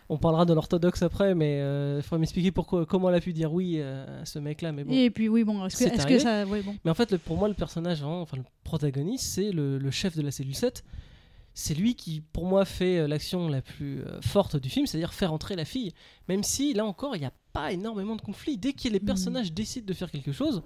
on 0.09 0.17
parlera 0.17 0.45
de 0.45 0.53
l'orthodoxe 0.53 1.01
après, 1.03 1.35
mais 1.35 1.59
il 1.97 2.01
faut 2.03 2.17
m'expliquer 2.17 2.51
pourquoi, 2.51 2.85
comment 2.85 3.09
elle 3.09 3.15
a 3.15 3.19
pu 3.21 3.33
dire 3.33 3.53
oui 3.53 3.75
euh, 3.77 4.21
à 4.21 4.25
ce 4.25 4.39
mec-là. 4.39 4.71
Mais 4.71 4.83
bon. 4.83 4.93
Et 4.93 5.09
puis, 5.09 5.29
oui, 5.29 5.43
bon, 5.43 5.65
est-ce 5.65 5.77
que, 6.07 6.19
ça. 6.19 6.45
ouais, 6.45 6.61
bon. 6.65 6.75
Mais 6.85 6.91
en 6.91 6.93
fait, 6.93 7.11
le- 7.11 7.17
pour 7.17 7.37
moi, 7.37 7.47
le 7.47 7.53
personnage, 7.53 8.03
enfin 8.03 8.37
le 8.37 8.43
protagoniste, 8.63 9.25
c'est 9.25 9.51
le, 9.51 9.77
le 9.77 9.91
chef 9.91 10.15
de 10.15 10.21
la 10.21 10.31
cellule 10.31 10.55
7. 10.55 10.83
C'est 11.55 11.75
lui 11.75 11.93
qui, 11.95 12.21
pour 12.33 12.45
moi, 12.45 12.65
fait 12.65 12.97
euh, 12.99 13.07
l'action 13.07 13.47
la 13.47 13.61
plus 13.61 14.01
euh, 14.01 14.19
forte 14.21 14.55
du 14.55 14.69
film, 14.69 14.87
c'est-à-dire 14.87 15.13
faire 15.13 15.31
entrer 15.31 15.55
la 15.55 15.65
fille. 15.65 15.91
Même 16.27 16.41
si, 16.43 16.73
là 16.73 16.83
encore, 16.83 17.15
il 17.15 17.19
n'y 17.19 17.25
a 17.27 17.33
pas 17.53 17.71
énormément 17.71 18.15
de 18.15 18.21
conflits. 18.21 18.57
Dès 18.57 18.73
que 18.73 18.87
les 18.89 18.99
Mm. 18.99 19.05
personnages 19.05 19.53
décident 19.53 19.85
de 19.85 19.93
faire 19.93 20.09
quelque 20.09 20.31
chose, 20.31 20.63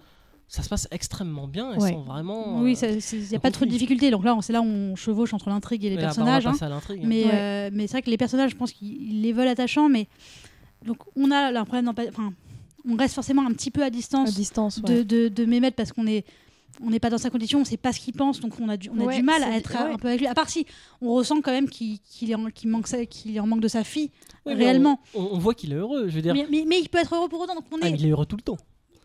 ça 0.47 0.63
se 0.63 0.69
passe 0.69 0.87
extrêmement 0.91 1.45
bien. 1.49 1.73
Ils 1.73 1.81
Ouais. 1.81 1.91
sont 1.91 2.03
vraiment. 2.03 2.61
Oui, 2.61 2.77
euh, 2.83 2.99
il 3.11 3.19
n'y 3.27 3.35
a 3.35 3.39
pas 3.41 3.51
trop 3.51 3.65
de 3.65 3.69
difficultés. 3.69 4.11
Donc 4.11 4.23
là, 4.23 4.33
on- 4.33 4.39
c'est 4.41 4.53
là 4.53 4.61
où 4.61 4.65
on 4.65 4.95
chevauche 4.95 5.33
entre 5.33 5.49
l'intrigue 5.49 5.83
et 5.83 5.89
les 5.89 5.95
là, 5.95 6.03
bah, 6.03 6.07
personnages. 6.07 6.43
On 6.45 6.45
va 6.45 6.49
hein. 6.51 6.53
passer 6.53 6.65
à 6.65 6.69
l'intrigue. 6.69 7.01
hein. 7.03 7.07
Mais, 7.09 7.25
Ouais. 7.25 7.31
euh, 7.33 7.69
mais 7.73 7.87
c'est 7.87 7.91
vrai 7.91 8.01
que 8.03 8.09
les 8.09 8.15
personnages, 8.17 8.51
je 8.51 8.55
pense 8.55 8.71
qu'ils 8.71 9.21
les 9.21 9.33
veulent 9.33 9.49
attachants, 9.49 9.89
mais 9.89 10.07
donc 10.85 10.99
on 11.17 11.31
a 11.31 11.49
un 11.59 11.65
problème 11.65 11.89
Enfin, 11.89 12.31
on 12.89 12.95
reste 12.95 13.15
forcément 13.15 13.45
un 13.45 13.51
petit 13.53 13.71
peu 13.71 13.81
à 13.83 13.85
À 13.85 13.89
distance 13.89 14.81
de, 14.81 15.03
de, 15.03 15.27
de 15.27 15.45
Mehmet 15.45 15.71
parce 15.71 15.91
qu'on 15.91 16.07
est 16.07 16.25
on 16.83 16.91
n'est 16.91 16.99
pas 16.99 17.09
dans 17.09 17.17
sa 17.17 17.31
condition, 17.31 17.59
on 17.61 17.65
sait 17.65 17.75
pas 17.77 17.91
ce 17.91 17.99
qu'il 17.99 18.13
pense, 18.13 18.39
donc 18.39 18.53
on 18.61 18.69
a 18.69 18.77
du, 18.77 18.89
on 18.91 18.99
a 18.99 19.05
Ouais, 19.05 19.15
du 19.17 19.23
mal 19.23 19.41
à 19.43 19.55
être 19.57 19.71
ouais. 19.71 19.93
un 19.93 19.97
peu 19.97 20.09
avec 20.09 20.19
lui. 20.19 20.27
À 20.27 20.35
part 20.35 20.47
si 20.47 20.67
on 21.01 21.11
ressent 21.15 21.41
quand 21.41 21.51
même 21.51 21.67
qu'il 21.69 21.97
est, 22.21 22.35
en- 22.35 22.37
manque, 22.37 22.53
en 22.65 23.47
manque 23.47 23.61
de 23.61 23.67
sa 23.67 23.83
fille, 23.83 24.11
Oui, 24.45 24.53
réellement. 24.53 24.99
On, 25.15 25.39
voit 25.39 25.55
qu'il 25.55 25.71
est 25.71 25.75
heureux. 25.75 26.07
Je 26.07 26.13
veux 26.15 26.21
dire, 26.21 26.35
Mais, 26.35 26.45
mais, 26.51 26.65
mais 26.67 26.79
il 26.79 26.87
peut 26.87 26.99
être 26.99 27.15
heureux 27.15 27.29
pour 27.29 27.41
autant, 27.41 27.55
donc 27.55 27.63
on 27.71 27.77
Ah, 27.81 27.87
est. 27.87 27.91
il 27.93 28.05
est 28.05 28.09
heureux 28.11 28.27
tout 28.27 28.35
le 28.35 28.43
temps. 28.43 28.57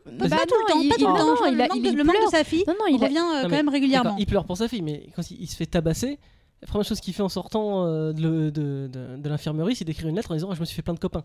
pas 0.04 0.10
Bah 0.28 0.36
tout 0.46 0.54
le 0.54 0.60
non, 0.60 0.66
temps, 0.74 0.80
il- 0.82 0.88
pas 0.90 0.94
tout 0.96 1.00
il- 1.00 1.06
le 1.12 1.18
temps. 1.18 1.26
non, 1.26 1.46
il 1.46 1.52
le 1.52 1.56
manque, 1.58 1.70
il- 1.76 1.82
de, 1.92 1.96
le 1.96 2.04
manque 2.04 2.16
de 2.26 2.30
sa 2.30 2.44
fille 2.44 2.64
Non, 2.66 2.74
non, 2.78 2.86
il 2.94 3.02
a- 3.02 3.06
revient 3.06 3.16
euh, 3.18 3.42
Non, 3.44 3.48
quand 3.48 3.56
même 3.56 3.68
régulièrement. 3.70 4.16
Il 4.18 4.26
pleure 4.26 4.44
pour 4.44 4.58
sa 4.58 4.68
fille, 4.68 4.82
mais 4.82 5.06
quand 5.16 5.30
il, 5.30 5.40
il 5.40 5.46
se 5.46 5.56
fait 5.56 5.64
tabasser, 5.64 6.18
la 6.60 6.68
première 6.68 6.84
chose 6.86 7.00
qu'il 7.00 7.14
fait 7.14 7.22
en 7.22 7.30
sortant 7.30 7.86
euh, 7.86 8.12
de, 8.12 8.20
le- 8.20 8.50
de- 8.50 8.90
de- 8.92 9.16
de 9.16 9.28
l'infirmerie, 9.30 9.76
c'est 9.76 9.86
d'écrire 9.86 10.08
une 10.08 10.16
lettre 10.16 10.30
en 10.30 10.34
disant 10.34 10.48
Ah, 10.50 10.54
Je 10.54 10.60
me 10.60 10.66
suis 10.66 10.76
fait 10.76 10.82
plein 10.82 10.92
de 10.94 10.98
copains. 11.00 11.24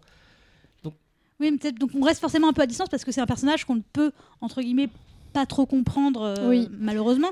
Oui, 1.39 1.51
mais 1.51 1.57
peut-être 1.57 1.77
donc 1.77 1.91
on 1.95 2.01
reste 2.01 2.19
forcément 2.19 2.47
un 2.49 2.53
peu 2.53 2.61
à 2.61 2.65
distance 2.65 2.89
parce 2.89 3.05
que 3.05 3.11
c'est 3.11 3.21
un 3.21 3.25
personnage 3.27 3.65
qu'on 3.65 3.75
ne 3.75 3.81
peut 3.93 4.11
entre 4.41 4.61
guillemets 4.61 4.89
pas 5.33 5.45
trop 5.45 5.65
comprendre 5.65 6.21
euh, 6.21 6.49
Oui. 6.49 6.67
malheureusement. 6.71 7.29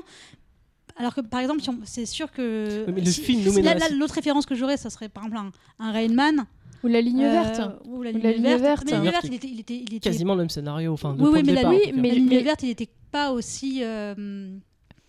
Alors 0.98 1.14
que 1.14 1.20
par 1.20 1.40
exemple, 1.40 1.60
si 1.62 1.70
c'est 1.84 2.06
sûr 2.06 2.30
que 2.30 2.84
Oui, 2.86 2.92
mais 2.94 3.00
le 3.02 3.10
si- 3.10 3.22
film 3.22 3.42
nous 3.44 3.50
si 3.50 3.56
met 3.56 3.62
dans 3.62 3.78
là- 3.78 3.88
la 3.90 3.96
l'autre 3.96 4.14
référence 4.14 4.46
que 4.46 4.54
j'aurais, 4.54 4.76
ça 4.76 4.90
serait 4.90 5.08
par 5.08 5.24
exemple 5.26 5.50
un, 5.78 5.84
un 5.86 5.92
Rain 5.92 6.08
Man 6.12 6.46
Ou 6.84 6.86
la 6.88 7.00
ligne 7.00 7.24
euh, 7.24 7.30
verte. 7.32 7.60
ou 7.84 8.02
la 8.02 8.10
Ou 8.10 8.12
ligne, 8.14 8.22
la 8.22 8.32
ligne 8.32 8.42
verte. 8.44 8.60
verte. 8.62 8.84
Mais 8.86 8.90
la 8.92 8.96
ligne 8.98 9.10
Verte, 9.10 9.24
verte, 9.24 9.24
il- 9.26 9.32
il 9.32 9.36
était, 9.36 9.48
il 9.48 9.60
était, 9.60 9.74
il 9.76 9.94
était- 9.96 10.10
quasiment 10.10 10.34
le 10.34 10.40
même 10.42 10.50
scénario. 10.50 10.92
Enfin, 10.92 11.14
Oui, 11.18 11.28
oui, 11.32 11.42
de 11.42 11.46
mais 11.48 11.52
la, 11.54 11.60
départ, 11.62 11.72
oui, 11.72 11.92
mais- 11.94 12.08
la 12.08 12.14
ligne 12.14 12.38
verte, 12.44 12.62
il 12.62 12.68
n'était 12.68 12.88
pas 13.10 13.32
aussi. 13.32 13.80
euh, 13.82 14.56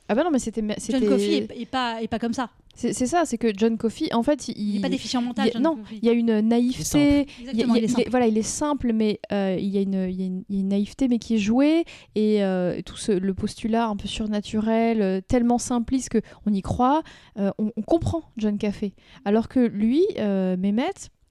Ah 0.10 0.16
bah 0.16 0.24
non, 0.24 0.32
mais 0.32 0.40
c'était, 0.40 0.62
John. 0.90 1.08
Coffey 1.08 1.48
est, 1.50 1.62
est 1.62 1.66
pas, 1.66 2.02
est 2.02 2.08
pas 2.08 2.20
comme 2.20 2.34
ça. 2.34 2.50
C'est, 2.80 2.94
ça, 3.08 3.24
c'est 3.26 3.38
que 3.40 3.48
John 3.58 3.76
Coffey, 3.78 4.14
en 4.14 4.22
fait, 4.22 4.48
il, 4.50 4.56
Il 4.58 4.74
n'est 4.76 4.80
pas 4.82 4.90
déficient 4.90 5.22
y 5.22 5.40
a- 5.42 5.52
John 5.52 5.62
non, 5.64 5.78
il 5.92 6.06
y 6.06 6.10
a 6.10 6.12
une 6.14 6.40
naïveté. 6.42 7.26
Il 7.40 7.50
Exactement, 7.50 7.76
il 7.76 7.84
il 7.84 7.90
il 7.92 8.00
est- 8.02 8.10
voilà, 8.10 8.28
il 8.28 8.38
est 8.38 8.42
simple, 8.44 8.94
mais 8.94 9.20
euh, 9.32 9.58
il, 9.60 9.68
y 9.70 9.78
a 9.80 9.82
une, 9.82 10.08
il, 10.10 10.16
y 10.16 10.24
a 10.24 10.26
une, 10.28 10.44
il 10.48 10.56
y 10.56 10.60
a 10.60 10.62
une 10.62 10.68
naïveté, 10.68 11.08
mais 11.08 11.18
qui 11.18 11.36
est 11.36 11.40
jouée, 11.40 11.86
et 12.16 12.44
euh, 12.44 12.80
tout 12.86 12.96
ce, 12.96 13.12
le 13.12 13.34
postulat 13.34 13.88
un 13.88 13.96
peu 13.96 14.08
surnaturel, 14.08 15.02
euh, 15.02 15.22
tellement 15.28 15.58
simpliste 15.58 16.10
que 16.10 16.22
on 16.46 16.54
y 16.54 16.62
croit, 16.62 17.02
euh, 17.40 17.52
on, 17.58 17.72
on 17.76 17.82
comprend 17.82 18.22
John 18.38 18.58
Café. 18.60 18.94
Alors 19.26 19.48
que 19.48 19.60
lui, 19.60 20.04
euh, 20.20 20.56
Mehmet, 20.58 20.84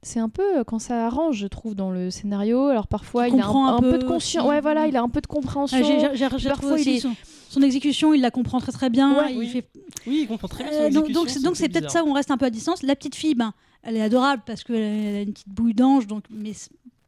c'est 0.02 0.20
un 0.20 0.28
peu 0.28 0.64
quand 0.64 0.78
ça 0.78 1.06
arrange, 1.06 1.36
je 1.36 1.46
trouve, 1.46 1.74
dans 1.74 1.90
le 1.90 2.10
scénario. 2.10 2.66
Alors 2.66 2.86
parfois, 2.86 3.28
Il 3.28 3.34
il, 3.34 3.40
a 3.40 3.44
un, 3.44 3.46
comprend 3.46 3.66
un 3.68 3.76
un 3.76 3.80
peu, 3.80 3.90
peu 3.92 3.98
de 3.98 4.04
conscience. 4.04 4.46
Ouais, 4.48 4.60
voilà, 4.60 4.86
il 4.86 4.96
a 4.96 5.02
un 5.02 5.08
peu 5.08 5.20
de 5.20 5.26
compréhension. 5.26 5.78
Ah, 5.80 6.10
Parfois, 6.48 6.78
il 6.78 6.80
aussi 6.80 6.90
est- 6.96 7.00
son, 7.00 7.12
son 7.56 7.62
exécution, 7.62 8.12
il 8.14 8.20
la 8.20 8.30
comprend 8.30 8.60
très 8.60 8.72
très 8.72 8.90
bien. 8.90 9.16
Ouais, 9.16 9.32
il 9.32 9.38
oui. 9.38 9.48
fait 9.48 9.66
Oui, 10.06 10.20
il 10.22 10.28
comprend 10.28 10.48
très 10.48 10.64
bien 10.64 10.72
son 10.72 10.78
Euh, 10.78 10.90
donc, 10.90 11.08
exécution, 11.08 11.20
donc, 11.42 11.56
c'est- 11.56 11.68
donc 11.68 11.72
peut-être 11.72 11.90
ça 11.90 12.04
où 12.04 12.08
on 12.08 12.12
reste 12.12 12.30
un 12.30 12.36
peu 12.36 12.46
à 12.46 12.50
distance. 12.50 12.82
La 12.82 12.94
petite 12.96 13.14
fille, 13.14 13.34
ben, 13.34 13.52
elle 13.82 13.96
est 13.96 14.02
adorable 14.02 14.42
parce 14.46 14.62
qu'elle 14.64 14.76
a 15.16 15.20
une 15.22 15.32
petite 15.32 15.48
bouille 15.48 15.74
d'ange, 15.74 16.06
donc 16.06 16.24
mais 16.30 16.52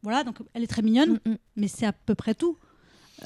voilà, 0.02 0.24
donc 0.24 0.36
elle 0.54 0.62
est 0.62 0.66
très 0.68 0.82
mignonne, 0.82 1.18
Mm, 1.26 1.30
mm. 1.30 1.36
mais 1.56 1.68
c'est 1.68 1.86
à 1.86 1.92
peu 1.92 2.14
près 2.14 2.34
tout. 2.34 2.56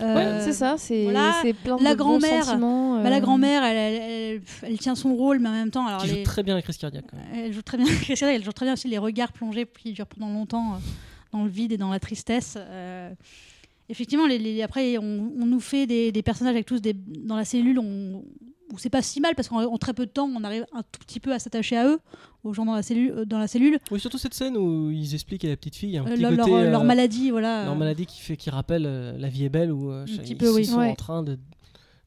Ouais, 0.01 0.05
Euh, 0.07 0.43
c'est 0.43 0.55
ça, 0.55 0.77
c'est 0.79 1.03
voilà. 1.05 1.35
plein 1.63 1.77
La 1.79 1.93
de 1.93 1.99
bons 1.99 2.05
grand-mère, 2.19 2.45
sentiments, 2.45 3.03
bah, 3.03 3.11
la 3.11 3.17
euh, 3.17 3.21
grand-mère, 3.21 3.63
elle, 3.63 3.77
elle, 3.77 4.03
elle- 4.03 4.43
elle 4.71 4.79
tient 4.79 4.95
son 4.95 5.15
rôle, 5.15 5.39
mais 5.39 5.51
en 5.51 5.53
même 5.53 5.71
temps, 5.71 5.87
alors 5.87 6.03
les- 6.07 6.17
joue 6.21 6.23
très 6.25 6.43
bien 6.43 6.55
la 6.55 6.63
crise 6.63 6.79
cardiaque. 6.79 7.05
elle 7.35 7.53
joue 7.53 7.61
très 7.61 7.77
bien. 7.77 7.85
Christiane, 8.01 8.31
elle 8.31 8.43
joue 8.43 8.53
très 8.53 8.65
bien 8.65 8.73
aussi 8.73 8.89
les 8.89 8.97
regards 8.99 9.33
plongés 9.33 9.67
qui 9.79 9.93
durent 9.93 10.07
pendant 10.07 10.31
longtemps 10.33 10.75
euh, 10.75 10.79
dans 11.33 11.45
le 11.45 11.51
vide 11.51 11.73
et 11.73 11.77
dans 11.77 11.91
la 11.91 12.01
tristesse. 12.01 12.55
Euh, 12.57 13.11
effectivement, 13.89 14.27
les, 14.27 14.39
les- 14.39 14.63
après, 14.63 14.99
on, 14.99 15.33
on 15.39 15.47
nous 15.47 15.61
fait 15.61 15.87
des, 15.87 16.13
des 16.13 16.23
personnages 16.23 16.55
avec 16.55 16.67
tous 16.67 16.81
des, 16.81 16.93
dans 16.95 17.37
la 17.37 17.45
cellule. 17.45 17.79
On, 17.79 18.25
où 18.73 18.79
c'est 18.79 18.89
pas 18.89 19.03
si 19.03 19.21
mal 19.21 19.35
parce 19.35 19.49
qu'en 19.49 19.63
en 19.65 19.77
très 19.77 19.93
peu 19.93 20.07
de 20.07 20.11
temps, 20.11 20.31
on 20.35 20.43
arrive 20.45 20.65
un 20.73 20.81
tout 20.83 21.01
petit 21.01 21.21
peu 21.21 21.31
à 21.33 21.39
s'attacher 21.39 21.77
à 21.77 21.87
eux, 21.89 22.01
aux 22.43 22.55
gens 22.55 22.65
dans 22.65 22.75
la 22.75 22.83
cellule. 22.83 23.13
euh, 23.15 23.25
Dans 23.27 23.39
la 23.39 23.47
cellule. 23.47 23.79
Oui, 23.91 24.01
surtout 24.01 24.17
cette 24.17 24.33
scène 24.33 24.57
où 24.57 24.91
ils 24.91 25.13
expliquent 25.13 25.45
à 25.45 25.49
la 25.49 25.57
petite 25.59 25.77
fille 25.77 25.99
un 25.99 26.07
Euh, 26.07 26.13
petit 26.15 26.23
leur, 26.23 26.31
côté, 26.37 26.51
leur- 26.51 26.71
leur 26.71 26.81
euh, 26.81 26.85
maladie, 26.85 27.31
voilà. 27.31 27.67
leur 27.67 27.77
maladie 27.77 28.07
qui 28.07 28.21
fait 28.23 28.39
qui 28.39 28.49
rappelle 28.49 28.85
la 29.19 29.29
vie 29.29 29.45
est 29.45 29.51
belle 29.51 29.71
où 29.73 29.91
Un 29.91 30.07
ils, 30.07 30.39
peu, 30.39 30.51
oui. 30.55 30.65
sont 30.65 30.79
Ouais. 30.79 30.89
en 30.89 30.95
train 30.95 31.23
de, 31.23 31.39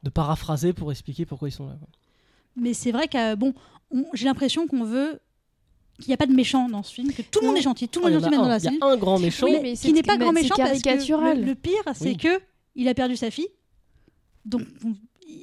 de 0.02 0.10
paraphraser 0.10 0.74
pour 0.74 0.92
expliquer 0.92 1.26
pourquoi 1.28 1.50
ils 1.50 1.52
sont 1.52 1.68
là. 1.68 1.76
quoi. 1.80 1.88
Mais 2.56 2.74
c'est 2.74 2.92
vrai 2.92 3.08
que 3.08 3.36
bon, 3.36 3.54
j'ai 4.16 4.26
l'impression 4.26 4.66
qu'on 4.66 4.86
veut 4.86 5.20
qu'il 6.00 6.08
n'y 6.10 6.14
a 6.14 6.18
pas 6.18 6.26
de 6.26 6.34
méchant 6.34 6.68
dans 6.70 6.84
ce 6.84 6.94
film, 6.94 7.12
que 7.14 7.22
tout 7.22 7.40
le 7.42 7.48
monde 7.48 7.58
est 7.58 7.62
gentil, 7.62 7.88
tout 7.88 8.00
le 8.02 8.06
Oh, 8.08 8.10
monde 8.10 8.20
est 8.20 8.24
gentil 8.26 8.36
dans 8.38 8.48
la 8.48 8.58
Il 8.58 8.64
y 8.64 8.68
a 8.82 8.86
un 8.86 8.98
grand 8.98 9.20
méchant. 9.20 9.46
Oui, 9.48 9.58
mais, 9.62 9.74
qui 9.74 9.94
n'est 9.94 10.04
pas 10.04 10.18
grand 10.18 10.34
méchant 10.34 10.56
parce 10.58 10.74
que 10.80 10.84
caricatural. 10.84 11.40
le, 11.40 11.46
le 11.46 11.56
pire, 11.56 11.72
c'est 11.94 12.06
Oui. 12.10 12.18
que 12.18 12.40
il 12.76 12.88
a 12.88 12.94
perdu 12.94 13.16
sa 13.16 13.32
fille. 13.32 13.48
Donc, 14.46 14.64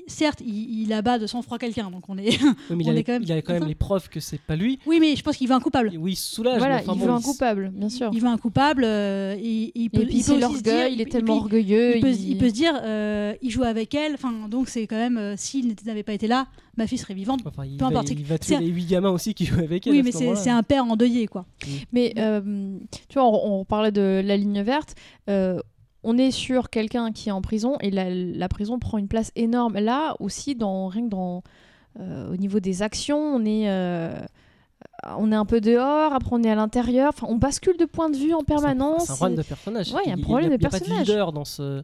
certes, 0.06 0.40
il, 0.44 0.82
il 0.82 0.92
abat 0.92 1.18
de 1.18 1.26
sang-froid 1.26 1.58
quelqu'un, 1.58 1.90
donc 1.90 2.08
on 2.08 2.18
est. 2.18 2.40
Oui, 2.42 2.48
mais 2.76 2.84
il, 2.84 2.90
a, 2.90 2.94
est 2.94 3.04
quand 3.04 3.12
même- 3.12 3.22
il 3.22 3.32
a 3.32 3.42
quand 3.42 3.52
même 3.54 3.66
les 3.68 3.74
preuves 3.74 4.08
que 4.08 4.20
c'est 4.20 4.40
pas 4.40 4.56
lui. 4.56 4.78
oui, 4.86 4.98
mais 5.00 5.16
je 5.16 5.22
pense 5.22 5.36
qu'il 5.36 5.48
veut 5.48 5.54
un 5.54 5.60
coupable. 5.60 5.92
Oui, 5.98 6.12
il 6.12 6.16
se 6.16 6.34
soulage. 6.34 6.58
Voilà, 6.58 6.76
mais 6.76 6.82
enfin, 6.82 6.92
il 6.94 6.98
bon, 7.00 7.06
veut 7.06 7.12
un 7.12 7.20
coupable, 7.20 7.70
bien 7.74 7.88
sûr. 7.88 8.10
Il 8.12 8.20
veut 8.20 8.28
un 8.28 8.38
coupable. 8.38 8.84
euh, 8.84 9.34
et, 9.38 9.72
il 9.74 9.90
peut, 9.90 10.02
Et 10.02 10.06
puis 10.06 10.16
il 10.16 10.22
c'est 10.22 10.38
l'orgueil, 10.38 11.00
est 11.00 11.06
tellement 11.06 11.34
puis, 11.34 11.42
orgueilleux. 11.42 11.96
il 11.96 12.00
peut, 12.00 12.12
il 12.12 12.38
peut 12.38 12.48
se 12.48 12.54
dire, 12.54 12.78
euh, 12.82 13.34
il 13.42 13.50
joue 13.50 13.64
avec 13.64 13.94
elle. 13.94 14.14
Enfin, 14.14 14.48
donc 14.48 14.68
c'est 14.68 14.86
quand 14.86 14.96
même, 14.96 15.18
euh, 15.18 15.34
s'il 15.36 15.74
n'avait 15.86 16.02
pas 16.02 16.12
été 16.12 16.26
là, 16.26 16.46
ma 16.76 16.86
fille 16.86 16.98
serait 16.98 17.14
vivante. 17.14 17.40
Enfin, 17.44 17.64
il, 17.64 17.76
peu 17.76 17.84
va, 17.84 17.90
importe, 17.90 18.08
c'est 18.08 18.14
il 18.14 18.24
va 18.24 18.38
tuer 18.38 18.58
les 18.58 18.66
huit 18.68 18.86
gamins 18.86 19.10
aussi 19.10 19.34
qui 19.34 19.44
jouent 19.46 19.60
avec 19.60 19.86
elle. 19.86 19.92
Oui, 19.94 20.02
mais 20.02 20.12
ce 20.12 20.34
c'est 20.36 20.50
un 20.50 20.62
père 20.62 20.84
endeuillé, 20.84 21.26
quoi. 21.26 21.44
Mais 21.92 22.12
euh, 22.18 22.40
tu 23.08 23.14
vois, 23.18 23.24
on, 23.26 23.60
on 23.60 23.64
parlait 23.64 23.92
de 23.92 24.22
la 24.24 24.36
ligne 24.36 24.62
verte. 24.62 24.94
On 26.04 26.18
est 26.18 26.30
sur 26.30 26.70
quelqu'un 26.70 27.12
qui 27.12 27.28
est 27.28 27.32
en 27.32 27.42
prison 27.42 27.76
et 27.80 27.90
la, 27.90 28.10
la 28.10 28.48
prison 28.48 28.78
prend 28.78 28.98
une 28.98 29.08
place 29.08 29.30
énorme. 29.36 29.74
Là 29.78 30.14
aussi, 30.18 30.54
dans, 30.54 30.88
rien 30.88 31.04
que 31.04 31.10
dans, 31.10 31.42
euh, 32.00 32.32
au 32.32 32.36
niveau 32.36 32.60
des 32.60 32.82
actions, 32.82 33.18
on 33.18 33.44
est, 33.44 33.70
euh, 33.70 34.20
on 35.16 35.30
est 35.30 35.36
un 35.36 35.44
peu 35.44 35.60
dehors, 35.60 36.12
après 36.12 36.30
on 36.32 36.42
est 36.42 36.50
à 36.50 36.54
l'intérieur. 36.54 37.12
Enfin, 37.14 37.26
on 37.30 37.36
bascule 37.36 37.76
de 37.76 37.84
point 37.84 38.10
de 38.10 38.16
vue 38.16 38.34
en 38.34 38.42
permanence. 38.42 39.04
C'est 39.04 39.12
un 39.12 39.16
problème 39.16 39.38
de 39.38 39.42
personnage. 39.42 39.92
Ouais, 39.92 40.02
il 40.06 40.08
y 40.08 40.12
a 40.12 40.14
un 40.14 40.20
problème 40.20 40.50
il 40.50 40.52
y 40.52 40.54
a, 40.54 40.56
de 40.56 40.60
il 40.60 40.64
y 40.64 40.66
a 40.66 40.70
pas 40.70 40.78
de 40.78 40.84
personnage. 40.84 41.06
leader 41.06 41.32
dans 41.32 41.44
ce, 41.44 41.82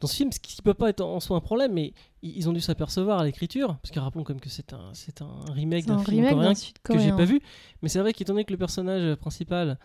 dans 0.00 0.06
ce 0.06 0.14
film, 0.14 0.30
ce 0.30 0.38
qui 0.38 0.60
peut 0.62 0.74
pas 0.74 0.90
être 0.90 1.00
en 1.00 1.20
soi 1.20 1.36
un 1.36 1.40
problème, 1.40 1.72
mais 1.72 1.92
ils 2.22 2.48
ont 2.48 2.52
dû 2.52 2.60
s'apercevoir 2.60 3.18
à 3.18 3.24
l'écriture, 3.24 3.76
parce 3.82 3.90
que 3.90 3.98
rappelons 3.98 4.24
comme 4.24 4.40
que 4.40 4.48
c'est 4.48 4.72
un, 4.72 4.90
c'est 4.92 5.22
un 5.22 5.52
remake 5.52 5.86
d'un 5.86 5.94
un 5.94 6.04
film 6.04 6.24
remake 6.24 6.74
coréen 6.82 6.98
que 6.98 6.98
j'ai 6.98 7.12
pas 7.12 7.24
vu. 7.24 7.40
Mais 7.82 7.88
c'est 7.88 8.00
vrai 8.00 8.12
qu'étant 8.12 8.32
donné 8.32 8.44
que 8.44 8.52
le 8.52 8.58
personnage 8.58 9.14
principal 9.16 9.78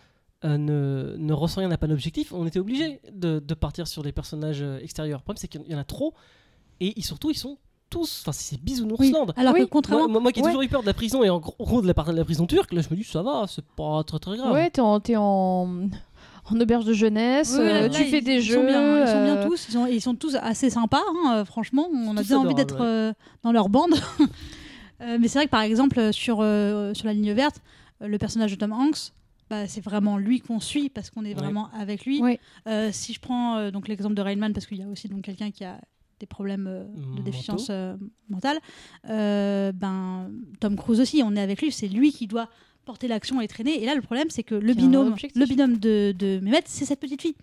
euh, 0.45 0.57
ne, 0.57 1.15
ne 1.17 1.33
ressent 1.33 1.59
rien, 1.61 1.69
n'a 1.69 1.77
pas 1.77 1.87
d'objectif, 1.87 2.33
on 2.33 2.45
était 2.47 2.59
obligé 2.59 2.99
de, 3.13 3.39
de 3.39 3.53
partir 3.53 3.87
sur 3.87 4.01
des 4.03 4.11
personnages 4.11 4.61
euh, 4.61 4.79
extérieurs. 4.79 5.19
Le 5.19 5.23
problème, 5.23 5.37
c'est 5.37 5.47
qu'il 5.47 5.61
y 5.67 5.75
en 5.75 5.79
a 5.79 5.83
trop, 5.83 6.13
et 6.79 6.93
ils- 6.97 7.03
surtout, 7.05 7.29
ils 7.31 7.37
sont 7.37 7.57
tous. 7.89 8.21
Enfin, 8.23 8.31
c'est 8.31 8.55
Oui. 8.55 8.61
bisounoursland. 8.63 9.33
Alors 9.35 9.53
Oui, 9.53 9.59
que 9.59 9.63
Moi, 9.65 9.69
contrairement. 9.71 10.07
moi, 10.07 10.21
moi 10.21 10.31
qui 10.31 10.39
ai 10.39 10.43
Ouais. 10.43 10.49
toujours 10.49 10.61
eu 10.63 10.67
peur 10.69 10.81
de 10.81 10.87
la 10.87 10.93
prison 10.93 11.23
et 11.23 11.29
en 11.29 11.39
gros, 11.39 11.81
de, 11.81 11.87
la, 11.87 11.93
de 11.93 12.11
la 12.17 12.23
prison 12.25 12.45
turque, 12.47 12.73
là 12.73 12.81
je 12.81 12.89
me 12.89 12.95
dis 12.95 13.03
ça 13.03 13.21
va, 13.21 13.45
c'est 13.47 13.65
pas 13.75 14.03
très 14.03 14.17
très 14.19 14.37
grave. 14.37 14.53
Ouais, 14.53 14.69
t'es 14.69 14.81
en, 14.81 14.99
t'es 15.01 15.15
en, 15.17 15.67
en 16.49 16.59
auberge 16.59 16.85
de 16.85 16.93
jeunesse, 16.93 17.53
Oui, 17.59 17.65
là, 17.65 17.71
euh, 17.75 17.81
là, 17.83 17.89
tu 17.89 18.05
fais 18.05 18.21
des 18.21 18.35
ils 18.35 18.41
jeux. 18.41 18.55
Sont 18.55 18.65
bien, 18.65 19.01
ils 19.03 19.07
sont 19.07 19.23
bien 19.23 19.45
tous. 19.45 19.65
Ils 19.67 19.71
sont, 19.73 19.85
ils 19.87 20.01
sont 20.01 20.15
tous 20.15 20.35
assez 20.35 20.69
sympas, 20.69 21.01
hein, 21.25 21.43
franchement. 21.45 21.87
On 21.93 22.15
a 22.17 22.23
bien 22.23 22.37
envie 22.39 22.55
d'être 22.55 22.75
ouais. 22.79 22.85
euh, 22.85 23.13
dans 23.43 23.51
leur 23.51 23.69
bande. 23.69 23.93
Euh, 25.03 25.17
mais 25.19 25.27
c'est 25.27 25.39
vrai 25.39 25.47
que 25.47 25.49
par 25.51 25.61
exemple, 25.61 26.13
sur, 26.13 26.41
euh, 26.41 26.93
sur 26.93 27.07
la 27.07 27.13
ligne 27.13 27.31
verte, 27.33 27.55
le 28.01 28.19
personnage 28.19 28.51
de 28.51 28.55
Tom 28.55 28.71
Hanks, 28.71 29.11
bah, 29.51 29.67
c'est 29.67 29.81
vraiment 29.81 30.17
lui 30.17 30.39
qu'on 30.39 30.59
suit 30.61 30.89
parce 30.89 31.09
qu'on 31.09 31.25
est 31.25 31.29
Ouais. 31.35 31.41
vraiment 31.43 31.69
avec 31.73 32.05
lui. 32.05 32.21
Ouais. 32.21 32.39
Euh, 32.67 32.89
si 32.93 33.13
je 33.13 33.19
prends 33.19 33.57
euh, 33.57 33.69
donc 33.69 33.87
l'exemple 33.89 34.15
de 34.15 34.21
Rainman, 34.21 34.53
parce 34.53 34.65
qu'il 34.65 34.77
y 34.77 34.83
a 34.83 34.87
aussi 34.87 35.09
donc 35.09 35.23
quelqu'un 35.23 35.51
qui 35.51 35.65
a 35.65 35.79
des 36.21 36.25
problèmes 36.25 36.67
euh, 36.67 36.85
de 37.17 37.21
déficience 37.21 37.67
euh, 37.69 37.97
mentale, 38.29 38.59
euh, 39.09 39.71
ben 39.73 40.31
Tom 40.61 40.75
Cruise 40.77 41.01
aussi, 41.01 41.21
on 41.25 41.35
est 41.35 41.41
avec 41.41 41.61
lui, 41.61 41.71
c'est 41.71 41.87
lui 41.89 42.11
qui 42.13 42.27
doit 42.27 42.47
porter 42.85 43.07
l'action 43.09 43.41
et 43.41 43.47
traîner. 43.47 43.81
Et 43.81 43.85
là, 43.85 43.93
le 43.93 44.01
problème, 44.01 44.29
c'est 44.29 44.43
que 44.43 44.55
le 44.55 44.73
binôme, 44.73 45.15
le 45.35 45.45
binôme 45.45 45.77
de, 45.77 46.13
de 46.17 46.39
Mehmet, 46.41 46.63
c'est 46.65 46.85
cette 46.85 46.99
petite 46.99 47.21
fille 47.21 47.35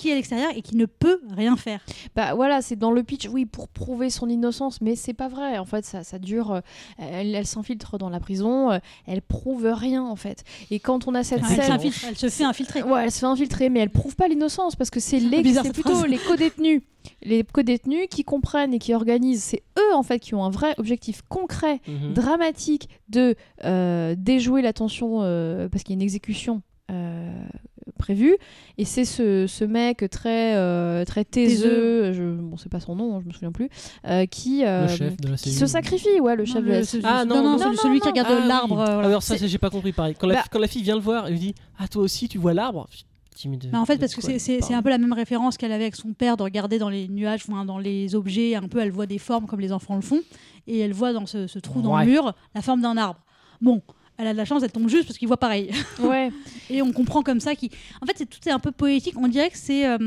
qui 0.00 0.08
est 0.08 0.12
à 0.12 0.14
l'extérieur 0.16 0.50
et 0.56 0.62
qui 0.62 0.76
ne 0.76 0.86
peut 0.86 1.20
rien 1.36 1.56
faire. 1.56 1.80
Bah 2.16 2.34
voilà, 2.34 2.62
c'est 2.62 2.76
dans 2.76 2.90
le 2.90 3.02
pitch, 3.02 3.28
oui, 3.28 3.44
pour 3.46 3.68
prouver 3.68 4.10
son 4.10 4.28
innocence, 4.28 4.80
mais 4.80 4.96
c'est 4.96 5.12
pas 5.14 5.28
vrai. 5.28 5.58
En 5.58 5.64
fait, 5.64 5.84
ça, 5.84 6.02
ça 6.04 6.18
dure. 6.18 6.52
euh, 6.52 6.60
elle 6.98 7.34
elle 7.34 7.46
s'infiltre 7.46 7.98
dans 7.98 8.08
la 8.08 8.20
prison, 8.20 8.70
euh, 8.70 8.78
elle 9.06 9.22
prouve 9.22 9.66
rien 9.72 10.02
en 10.02 10.16
fait. 10.16 10.44
Et 10.70 10.80
quand 10.80 11.06
on 11.08 11.14
a 11.14 11.22
cette 11.24 11.42
elle, 11.48 11.56
scène. 11.56 11.72
s'infiltre- 11.78 12.04
elle 12.08 12.16
se 12.16 12.28
fait 12.28 12.44
infiltrer. 12.44 12.82
Ouais, 12.82 13.04
elle 13.04 13.10
se 13.12 13.18
fait 13.20 13.26
infiltrer, 13.26 13.68
mais 13.68 13.80
elle 13.80 13.90
prouve 13.90 14.16
pas 14.16 14.28
l'innocence 14.28 14.76
parce 14.76 14.90
que 14.90 15.00
c'est 15.00 15.20
peu 15.20 15.28
les, 15.42 15.52
c'est 15.54 15.72
plutôt 15.72 16.04
les 16.06 16.18
co-détenus, 16.18 16.82
les 17.22 17.44
co-détenus 17.44 18.06
qui 18.10 18.24
comprennent 18.24 18.74
et 18.74 18.78
qui 18.78 18.94
organisent. 18.94 19.42
C'est 19.42 19.62
eux 19.78 19.94
en 19.94 20.02
fait 20.02 20.18
qui 20.18 20.34
ont 20.34 20.44
un 20.44 20.50
vrai 20.50 20.74
objectif 20.78 21.22
concret, 21.28 21.80
Mhm. 21.86 22.14
dramatique 22.14 22.88
de 23.08 23.34
euh, 23.64 24.14
déjouer 24.16 24.62
la 24.62 24.72
tension 24.72 25.18
euh, 25.22 25.68
parce 25.68 25.82
qu'il 25.84 25.92
y 25.92 25.96
a 25.96 25.98
une 25.98 26.02
exécution. 26.02 26.62
euh, 26.90 27.44
prévue 27.98 28.36
et 28.78 28.84
c'est 28.84 29.04
ce, 29.04 29.46
ce 29.46 29.64
mec 29.64 30.04
très 30.10 30.56
euh, 30.56 31.04
très 31.04 31.24
taiseux, 31.24 32.12
je 32.12 32.22
bon 32.34 32.56
c'est 32.56 32.68
pas 32.70 32.80
son 32.80 32.96
nom 32.96 33.16
hein, 33.16 33.20
je 33.22 33.28
me 33.28 33.32
souviens 33.32 33.52
plus 33.52 33.68
euh, 34.06 34.26
qui 34.26 34.64
euh, 34.64 34.86
qui 35.36 35.52
se 35.52 35.66
sacrifie 35.66 36.20
ouais 36.20 36.36
le 36.36 36.44
Non, 36.44 36.52
chef 36.52 36.64
de 36.64 36.68
la 36.70 36.84
ce- 36.84 36.96
Ah, 37.04 37.24
non, 37.24 37.36
non, 37.36 37.42
non, 37.42 37.50
non, 37.52 37.58
celui, 37.58 37.70
non, 37.76 37.82
celui 37.82 37.94
non. 37.94 38.00
qui 38.00 38.08
regarde 38.08 38.28
Ah, 38.42 38.46
l'arbre. 38.46 38.76
oui. 38.78 38.84
voilà. 38.84 39.06
Alors 39.06 39.22
ça, 39.22 39.36
j'ai 39.36 39.58
pas 39.58 39.70
compris 39.70 39.92
pareil. 39.92 40.14
Quand 40.18 40.26
la, 40.26 40.34
Bah- 40.34 40.44
quand 40.50 40.58
la 40.58 40.68
fille 40.68 40.82
vient 40.82 40.94
le 40.96 41.00
voir, 41.02 41.26
elle 41.26 41.32
lui 41.34 41.40
dit 41.40 41.54
Ah, 41.78 41.88
toi 41.88 42.02
aussi, 42.02 42.28
tu 42.28 42.38
vois 42.38 42.54
l'arbre 42.54 42.86
en 43.72 43.86
fait, 43.86 43.96
parce 43.96 44.14
que 44.14 44.20
c'est- 44.38 44.74
un 44.74 44.82
peu 44.82 44.90
la 44.90 44.98
même 44.98 45.12
référence 45.14 45.56
qu'elle 45.56 45.72
avait 45.72 45.84
avec 45.84 45.96
son 45.96 46.12
père 46.12 46.36
de 46.36 46.42
regarder 46.42 46.78
dans 46.78 46.90
les 46.90 47.08
nuages, 47.08 47.42
enfin, 47.48 47.64
dans 47.64 47.78
les 47.78 48.14
objets, 48.14 48.54
un 48.54 48.68
peu, 48.68 48.80
elle 48.80 48.90
voit 48.90 49.06
des 49.06 49.16
formes 49.18 49.46
comme 49.46 49.60
les 49.60 49.72
enfants 49.72 49.96
le 49.96 50.02
font, 50.02 50.20
et 50.66 50.78
elle 50.80 50.92
voit 50.92 51.12
dans 51.14 51.24
ce, 51.26 51.46
ce 51.46 51.58
trou 51.58 51.80
dans 51.80 51.98
le 51.98 52.04
mur 52.04 52.34
la 52.54 52.60
forme 52.60 52.82
d'un 52.82 52.96
arbre. 52.98 53.20
Bon, 53.62 53.80
elle 54.20 54.26
a 54.28 54.32
de 54.32 54.36
la 54.38 54.44
chance, 54.44 54.62
elle 54.62 54.70
tombe 54.72 54.88
juste 54.88 55.06
parce 55.06 55.18
qu'il 55.18 55.26
voit 55.28 55.36
pareil. 55.38 55.70
ouais 56.02 56.30
Et 56.68 56.82
on 56.82 56.92
comprend 56.92 57.22
comme 57.22 57.40
ça 57.40 57.54
qu'il... 57.54 57.70
En 58.02 58.06
fait, 58.06 58.12
c'est- 58.16 58.26
tout 58.26 58.46
est 58.48 58.52
un 58.52 58.58
peu 58.58 58.70
poétique, 58.72 59.14
on 59.18 59.28
dirait 59.28 59.50
que 59.50 59.56
c'est 59.58 59.86
euh, 59.86 59.98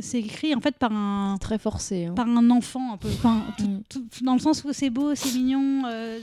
c'est 0.00 0.18
écrit 0.20 0.54
en 0.54 0.60
fait 0.60 0.76
par 0.76 0.92
un, 0.92 1.36
très 1.40 1.58
forcé 1.58 2.06
hein. 2.06 2.14
par 2.14 2.28
un 2.28 2.50
enfant, 2.50 2.92
un 2.92 2.96
peu. 2.96 3.08
Enfin, 3.08 3.42
tout- 3.58 3.64
Mm. 3.64 3.80
tout- 3.88 4.24
dans 4.24 4.34
le 4.34 4.40
sens 4.40 4.64
où 4.64 4.68
c'est 4.72 4.90
beau, 4.90 5.14
c'est 5.14 5.32
mignon. 5.34 5.82
euh, 5.86 6.18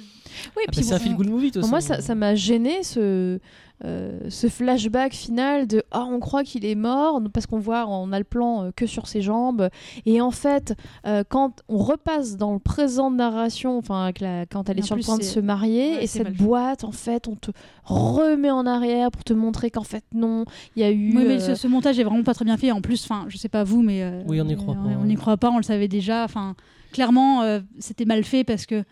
oui 0.57 0.63
Ah, 0.67 0.71
puis 0.71 0.81
bah, 0.81 0.87
c'est 0.87 0.93
un 0.93 0.99
feel 0.99 1.15
good 1.15 1.29
movie, 1.29 1.51
Bon, 1.51 1.67
moi, 1.67 1.81
ça 1.81 2.01
ça 2.01 2.15
m'a 2.15 2.35
gêné 2.35 2.83
ce, 2.83 3.39
euh, 3.85 4.19
ce 4.29 4.47
flashback 4.47 5.13
final 5.13 5.67
de 5.67 5.83
Ah, 5.91 6.05
on 6.09 6.19
croit 6.19 6.43
qu'il 6.43 6.65
est 6.65 6.75
mort 6.75 7.21
parce 7.33 7.47
qu'on 7.47 7.59
voit, 7.59 7.85
on 7.87 8.11
a 8.13 8.17
le 8.19 8.23
plan 8.23 8.63
euh, 8.65 8.71
que 8.75 8.85
sur 8.85 9.07
ses 9.07 9.21
jambes. 9.21 9.69
Et 10.05 10.21
en 10.21 10.31
fait, 10.31 10.73
euh, 11.05 11.23
quand 11.27 11.61
on 11.67 11.77
repasse 11.77 12.37
dans 12.37 12.53
le 12.53 12.59
présent 12.59 13.11
de 13.11 13.17
narration, 13.17 13.77
enfin, 13.77 14.11
quand 14.49 14.69
elle 14.69 14.79
est 14.79 14.83
en 14.83 14.85
sur 14.85 14.95
le 14.95 15.03
point 15.03 15.17
de 15.17 15.23
se 15.23 15.39
marier, 15.39 15.95
ouais, 15.95 16.03
et 16.03 16.07
cette 16.07 16.33
boîte, 16.35 16.83
en 16.83 16.91
fait, 16.93 17.27
on 17.27 17.35
te 17.35 17.51
remet 17.83 18.51
en 18.51 18.65
arrière 18.65 19.11
pour 19.11 19.23
te 19.23 19.33
montrer 19.33 19.69
qu'en 19.69 19.83
fait, 19.83 20.03
non, 20.13 20.45
il 20.75 20.81
y 20.81 20.85
a 20.85 20.91
eu. 20.91 21.15
Oui, 21.17 21.25
mais 21.27 21.41
euh, 21.41 21.47
ce, 21.47 21.55
ce 21.55 21.67
montage 21.67 21.99
est 21.99 22.03
vraiment 22.03 22.23
pas 22.23 22.33
très 22.33 22.45
bien 22.45 22.57
fait. 22.57 22.71
En 22.71 22.81
plus, 22.81 23.03
enfin, 23.03 23.25
je 23.27 23.37
sais 23.37 23.49
pas 23.49 23.63
vous, 23.65 23.81
mais 23.81 24.01
euh, 24.03 24.23
Oui, 24.27 24.39
on 24.39 24.47
y 24.47 24.55
croit 24.55 24.75
euh, 24.75 24.77
pas, 24.77 24.89
On 24.97 25.01
ouais. 25.01 25.07
n'y 25.07 25.15
croit 25.15 25.37
pas, 25.37 25.49
on 25.51 25.57
le 25.57 25.63
savait 25.63 25.87
déjà. 25.89 26.23
Enfin, 26.23 26.55
clairement, 26.93 27.41
euh, 27.41 27.59
c'était 27.79 28.05
mal 28.05 28.23
fait 28.23 28.43
parce 28.45 28.65
que, 28.65 28.83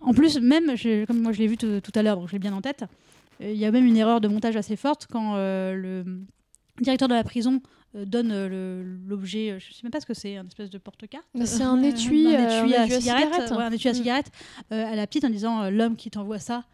en 0.00 0.12
plus, 0.14 0.38
même, 0.40 0.76
je- 0.76 1.04
comme 1.04 1.20
moi 1.20 1.32
je 1.32 1.38
l'ai 1.38 1.46
vu 1.46 1.56
tout 1.56 1.80
tout 1.80 1.92
à 1.94 2.02
l'heure, 2.02 2.16
donc 2.16 2.28
je 2.28 2.32
l'ai 2.32 2.38
bien 2.38 2.52
en 2.52 2.60
tête. 2.60 2.84
euh, 3.42 3.50
Il 3.52 3.58
y 3.58 3.64
a 3.64 3.70
même 3.70 3.84
une 3.86 3.96
erreur 3.96 4.20
de 4.20 4.28
montage 4.28 4.56
assez 4.56 4.76
forte 4.76 5.06
quand 5.10 5.34
euh, 5.36 5.74
le 5.74 6.04
directeur 6.80 7.08
de 7.08 7.14
la 7.14 7.24
prison 7.24 7.60
euh, 7.96 8.04
donne 8.04 8.30
euh, 8.32 8.82
l'objet, 9.08 9.50
euh, 9.50 9.58
je 9.58 9.72
sais 9.72 9.80
même 9.82 9.90
pas 9.90 10.00
ce 10.00 10.06
que 10.06 10.14
c'est, 10.14 10.36
un 10.36 10.46
espèce 10.46 10.70
de 10.70 10.78
porte-carte. 10.78 11.26
Mais 11.34 11.46
c'est 11.46 11.62
un 11.64 11.82
étui, 11.82 12.34
un 12.34 12.62
étui 12.62 12.74
un 12.76 12.82
à 12.82 12.88
cigarette, 13.00 13.50
un 13.52 13.70
étui 13.72 13.88
à 13.88 13.92
Mm. 13.92 13.94
cigarette 13.94 14.30
à 14.70 14.94
la 14.94 15.06
petite 15.06 15.24
en 15.24 15.30
disant 15.30 15.62
euh, 15.62 15.70
l'homme 15.70 15.96
qui 15.96 16.10
t'envoie 16.10 16.38
ça. 16.38 16.64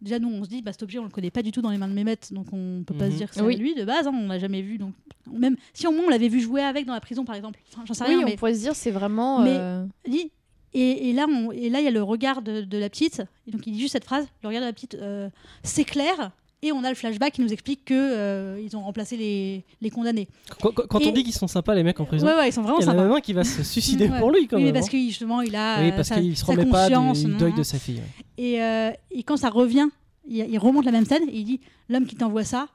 Déjà, 0.00 0.18
nous, 0.18 0.28
on 0.30 0.42
se 0.42 0.48
dit, 0.48 0.62
bah, 0.62 0.72
cet 0.72 0.82
objet, 0.82 0.98
on 0.98 1.04
le 1.04 1.10
connaît 1.10 1.30
pas 1.30 1.42
du 1.42 1.52
tout 1.52 1.62
dans 1.62 1.70
les 1.70 1.78
mains 1.78 1.86
de 1.86 1.92
Mehmet, 1.92 2.16
donc 2.32 2.46
on 2.52 2.82
peut 2.84 2.94
pas 2.94 3.08
se 3.08 3.14
dire 3.16 3.28
que 3.28 3.36
c'est 3.36 3.40
Oui. 3.42 3.56
lui 3.56 3.72
de 3.76 3.84
base, 3.84 4.08
hein, 4.08 4.12
on 4.12 4.26
l'a 4.26 4.40
jamais 4.40 4.60
vu. 4.60 4.76
Donc, 4.76 4.94
même 5.30 5.54
si 5.72 5.86
au 5.86 5.92
moins 5.92 6.06
on 6.06 6.10
l'avait 6.10 6.26
vu 6.26 6.40
jouer 6.40 6.60
avec 6.62 6.86
dans 6.86 6.92
la 6.94 7.00
prison, 7.00 7.24
par 7.24 7.36
exemple, 7.36 7.60
enfin, 7.72 7.84
j'en 7.86 7.94
sais 7.94 8.02
oui, 8.04 8.16
rien, 8.16 8.22
on 8.22 8.24
mais 8.28 8.34
pourrait 8.36 8.54
se 8.54 8.60
dire, 8.62 8.74
c'est 8.74 8.90
vraiment. 8.90 9.38
Mais- 9.44 9.86
dit- 10.10 10.32
Et, 10.74 11.10
et 11.10 11.12
là, 11.12 11.26
on- 11.28 11.52
et 11.52 11.68
là, 11.68 11.80
il 11.80 11.84
y 11.84 11.88
a 11.88 11.90
le 11.90 12.02
regard 12.02 12.40
de, 12.42 12.62
de 12.62 12.78
la 12.78 12.88
petite, 12.88 13.22
et 13.46 13.50
donc 13.50 13.66
il 13.66 13.72
dit 13.74 13.80
juste 13.80 13.92
cette 13.92 14.04
phrase 14.04 14.26
le 14.42 14.48
regard 14.48 14.62
de 14.62 14.66
la 14.66 14.72
petite 14.72 14.94
euh, 14.94 15.28
s'éclaire, 15.62 16.30
et 16.64 16.70
on 16.72 16.84
a 16.84 16.88
le 16.88 16.94
flashback 16.94 17.32
qui 17.34 17.40
nous 17.40 17.52
explique 17.52 17.84
que 17.84 17.94
euh, 17.94 18.60
ils 18.64 18.76
ont 18.76 18.82
remplacé 18.82 19.16
les, 19.16 19.64
les 19.80 19.90
condamnés. 19.90 20.28
Quand, 20.60 20.70
quand- 20.72 20.86
quand 20.88 20.98
Et- 21.00 21.08
on 21.08 21.12
dit 21.12 21.24
qu'ils 21.24 21.32
sont 21.34 21.48
sympas, 21.48 21.74
les 21.74 21.82
mecs 21.82 21.98
en 22.00 22.04
prison, 22.04 22.26
Ouais, 22.26 22.34
ouais, 22.34 22.48
ils 22.48 22.52
sont 22.52 22.62
vraiment 22.62 22.78
il 22.78 22.84
y 22.84 22.88
en 22.88 22.92
a 22.92 23.02
même 23.02 23.12
un 23.12 23.20
qui 23.20 23.32
va 23.32 23.44
se 23.44 23.62
suicider 23.64 24.08
Ouais. 24.08 24.18
pour 24.18 24.30
lui, 24.30 24.46
quand 24.46 24.56
Oui, 24.56 24.62
mais 24.62 24.72
même. 24.72 24.80
parce 24.80 24.86
hein. 24.86 24.92
que 24.92 24.98
justement, 24.98 25.40
il 25.40 25.54
a 25.56 25.82
Oui, 25.82 25.90
parce 25.92 26.08
sa, 26.08 26.14
se 26.16 26.44
remet 26.44 26.66
pas 26.66 26.88
du 26.88 27.34
deuil 27.34 27.52
de 27.54 27.62
sa 27.62 27.78
fille. 27.78 28.00
Et, 28.38 28.62
euh, 28.62 28.90
et 29.10 29.22
quand 29.24 29.36
ça 29.36 29.50
revient, 29.50 29.88
il, 30.28 30.36
il 30.38 30.58
remonte 30.58 30.84
la 30.84 30.92
même 30.92 31.04
scène 31.04 31.24
et 31.28 31.36
il 31.38 31.44
dit 31.44 31.60
L'homme 31.88 32.06
qui 32.06 32.14
t'envoie 32.14 32.44
ça, 32.44 32.68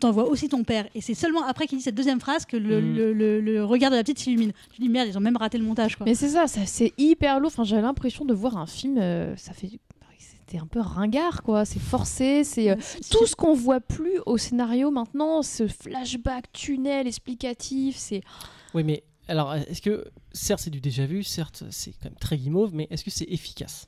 t'envoie 0.00 0.28
aussi 0.28 0.48
ton 0.48 0.64
père. 0.64 0.86
Et 0.94 1.00
c'est 1.00 1.14
seulement 1.14 1.44
après 1.44 1.66
qu'il 1.66 1.78
dit 1.78 1.84
cette 1.84 1.94
deuxième 1.94 2.20
phrase 2.20 2.44
que 2.46 2.56
le, 2.56 2.80
Mm. 2.80 2.94
le- 2.96 3.12
le- 3.12 3.40
le 3.40 3.64
regard 3.64 3.90
de 3.90 3.96
la 3.96 4.02
petite 4.02 4.18
s'illumine. 4.18 4.52
Je 4.74 4.80
dis 4.82 4.88
Merde, 4.88 5.08
ils 5.08 5.16
ont 5.16 5.20
même 5.20 5.36
raté 5.36 5.58
le 5.58 5.64
montage. 5.64 5.96
Quoi. 5.96 6.06
Mais 6.06 6.14
c'est 6.14 6.30
ça, 6.30 6.46
ça 6.46 6.66
c'est 6.66 6.92
hyper 6.98 7.38
lourd. 7.40 7.50
Enfin, 7.52 7.64
j'avais 7.64 7.82
l'impression 7.82 8.24
de 8.24 8.34
voir 8.34 8.56
un 8.56 8.66
film. 8.66 8.98
euh, 8.98 9.36
ça 9.36 9.52
fait. 9.52 9.70
C'était 10.18 10.58
un 10.64 10.66
peu 10.66 10.80
ringard, 10.80 11.44
quoi. 11.44 11.64
C'est 11.64 11.78
forcé. 11.78 12.42
C'est 12.42 12.70
euh, 12.70 12.74
tout 13.12 13.24
ce 13.24 13.36
qu'on 13.36 13.54
voit 13.54 13.78
plus 13.80 14.18
au 14.26 14.36
scénario 14.36 14.90
maintenant. 14.90 15.42
Ce 15.42 15.68
flashback, 15.68 16.50
tunnel, 16.52 17.06
explicatif. 17.06 17.96
C'est. 17.96 18.20
Oui, 18.74 18.82
mais 18.82 19.04
alors, 19.28 19.54
est-ce 19.54 19.80
que, 19.80 20.04
certes, 20.32 20.60
c'est 20.64 20.70
du 20.70 20.80
déjà 20.80 21.06
vu, 21.06 21.22
certes, 21.22 21.62
c'est 21.70 21.92
quand 21.92 22.06
même 22.06 22.18
très 22.18 22.36
guimauve, 22.36 22.74
mais 22.74 22.88
est-ce 22.90 23.04
que 23.04 23.10
c'est 23.12 23.26
efficace? 23.30 23.86